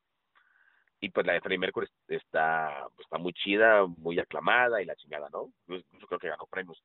[1.03, 4.95] y pues la de Freddie Mercury está, pues, está muy chida, muy aclamada y la
[4.95, 5.53] chingada, ¿no?
[5.67, 6.81] Incluso creo que ganó premios.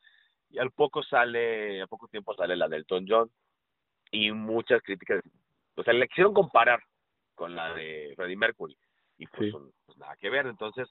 [0.50, 3.32] Y al poco sale, a poco tiempo sale la del Elton John
[4.10, 5.22] y muchas críticas,
[5.76, 6.82] o sea, le quisieron comparar
[7.36, 8.76] con la de Freddie Mercury
[9.20, 9.54] y pues,
[9.86, 10.90] pues nada que ver, entonces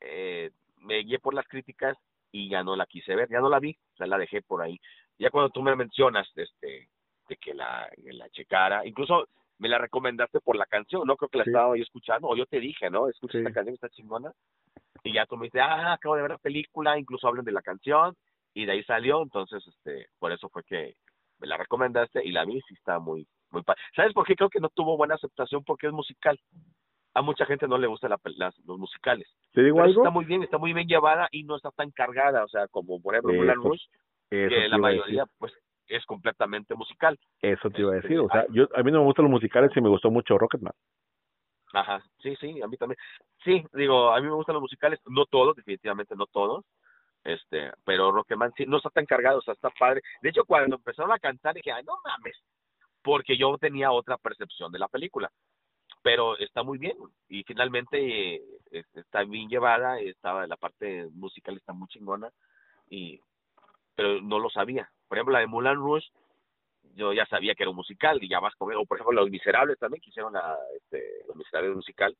[0.00, 1.96] eh, me guié por las críticas
[2.32, 4.62] y ya no la quise ver, ya no la vi, o sea, la dejé por
[4.62, 4.80] ahí.
[5.16, 6.88] Ya cuando tú me mencionas este
[7.28, 9.28] de que la, la checara, incluso
[9.58, 12.46] me la recomendaste por la canción, no creo que la estaba yo escuchando, o yo
[12.46, 13.08] te dije, ¿no?
[13.08, 14.32] Escucha esta canción, está chingona.
[15.02, 17.62] Y ya tú me dices, ah, acabo de ver la película, incluso hablan de la
[17.62, 18.14] canción,
[18.54, 20.94] y de ahí salió, entonces, este, por eso fue que
[21.38, 23.62] me la recomendaste y la vi, sí está muy, muy
[23.94, 25.64] ¿Sabes por qué creo que no tuvo buena aceptación?
[25.64, 26.38] Porque es musical.
[27.14, 29.28] A mucha gente no le gustan las, los musicales.
[29.52, 30.02] ¿Te digo algo?
[30.02, 33.00] Está muy bien, está muy bien llevada y no está tan cargada, o sea, como
[33.00, 33.84] por ejemplo Mulan Rouge,
[34.30, 35.52] que la mayoría, pues,
[35.88, 37.18] es completamente musical.
[37.40, 39.70] Eso te iba a decir, o sea, yo a mí no me gustan los musicales
[39.74, 40.72] y me gustó mucho Rocketman.
[41.72, 42.98] Ajá, sí, sí, a mí también.
[43.42, 46.64] Sí, digo, a mí me gustan los musicales, no todos, definitivamente no todos,
[47.24, 50.00] este, pero Rocketman sí, no está tan cargado, o sea, está padre.
[50.22, 52.36] De hecho, cuando empezaron a cantar dije, ay, no mames,
[53.02, 55.30] porque yo tenía otra percepción de la película,
[56.02, 56.96] pero está muy bien
[57.28, 58.36] y finalmente
[58.70, 62.30] eh, está bien llevada, estaba la parte musical está muy chingona
[62.88, 63.20] y
[63.96, 64.90] pero no lo sabía.
[65.08, 66.06] Por ejemplo, la de Mulan Rouge,
[66.94, 69.30] yo ya sabía que era un musical y ya más con o por ejemplo Los
[69.30, 72.16] Miserables también que hicieron la, este, Los Miserables musical,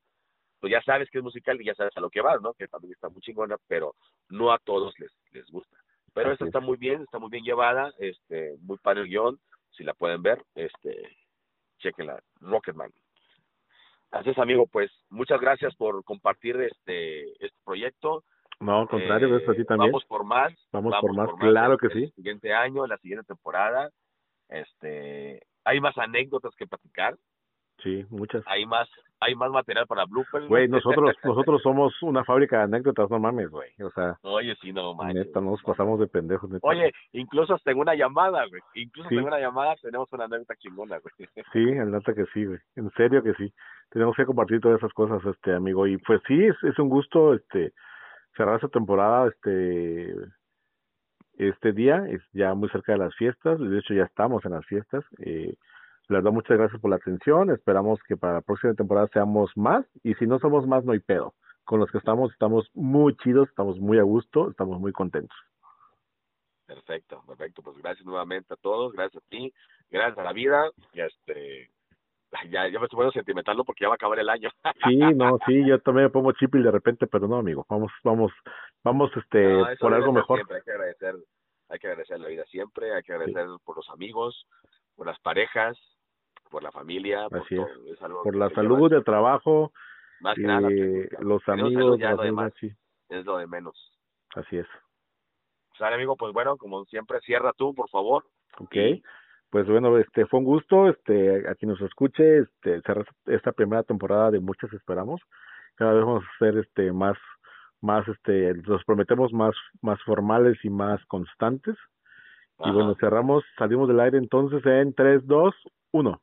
[0.60, 2.54] pues ya sabes que es musical y ya sabes a lo que va, ¿no?
[2.54, 3.94] Que también está muy chingona, pero
[4.30, 5.76] no a todos les, les gusta.
[6.14, 9.38] Pero esta está muy bien, está muy bien llevada, este, muy padre el guion,
[9.72, 11.16] si la pueden ver, este,
[11.78, 12.92] chequenla, Rocketman.
[14.10, 18.22] Así es, amigo, pues muchas gracias por compartir este, este proyecto.
[18.60, 19.90] No, al contrario, eh, así también.
[19.92, 20.52] Vamos por más.
[20.72, 22.04] Vamos, por, más, claro que sí.
[22.04, 23.90] El siguiente año, la siguiente temporada.
[24.48, 27.16] Este, hay más anécdotas que platicar.
[27.82, 28.42] Sí, muchas.
[28.46, 28.88] Hay más,
[29.20, 30.46] hay más material para bloopers.
[30.46, 33.70] Güey, nosotros, nosotros somos una fábrica de anécdotas, no mames, güey.
[33.82, 34.16] O sea.
[34.22, 35.14] Oye, sí, no mames.
[35.16, 36.48] Neta, nos pasamos de pendejos.
[36.62, 38.62] Oye, incluso tengo una llamada, güey.
[38.74, 41.14] Incluso tengo una llamada, tenemos una anécdota chingona, güey.
[41.52, 42.58] Sí, el neta que sí, güey.
[42.76, 43.52] En serio que sí.
[43.90, 45.86] Tenemos que compartir todas esas cosas, este amigo.
[45.86, 47.72] Y pues sí, es, es un gusto, este
[48.36, 50.14] cerrar esta temporada este
[51.36, 54.64] este día es ya muy cerca de las fiestas de hecho ya estamos en las
[54.66, 55.54] fiestas eh,
[56.08, 59.86] les doy muchas gracias por la atención esperamos que para la próxima temporada seamos más
[60.02, 61.34] y si no somos más no hay pedo.
[61.64, 65.36] Con los que estamos estamos muy chidos estamos muy a gusto estamos muy contentos.
[66.66, 69.52] Perfecto perfecto pues gracias nuevamente a todos gracias a ti
[69.90, 71.70] gracias a la vida y este
[72.50, 74.50] ya, ya me estoy poniendo sentimental porque ya va a acabar el año.
[74.88, 78.32] Sí, no, sí, yo también me pongo chipil de repente, pero no, amigo, vamos, vamos,
[78.82, 80.38] vamos, este, por algo mejor.
[80.38, 81.14] Siempre hay que agradecer,
[81.68, 84.46] hay que agradecer la vida siempre, hay que agradecer por los amigos,
[84.96, 85.78] por las parejas,
[86.50, 87.98] por la familia, por, Así es.
[87.98, 89.72] por la salud, el trabajo,
[90.20, 90.68] más que nada,
[91.20, 92.70] los amigos, ya lo sí.
[93.08, 93.92] es lo de menos.
[94.34, 94.66] Así es.
[95.78, 98.24] Sale, amigo, pues bueno, como siempre, cierra tú, por favor.
[98.58, 98.76] Ok
[99.54, 103.84] pues bueno, este fue un gusto, este, a quien nos escuche, este, cerrar esta primera
[103.84, 105.20] temporada de muchas esperamos.
[105.76, 107.16] Cada vez vamos a hacer este más,
[107.80, 111.76] más, este, nos prometemos más, más formales y más constantes.
[112.64, 115.54] Y bueno, cerramos, salimos del aire entonces en 3, 2,
[115.92, 116.20] 1.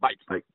[0.00, 0.18] Bye.
[0.26, 0.53] Bye.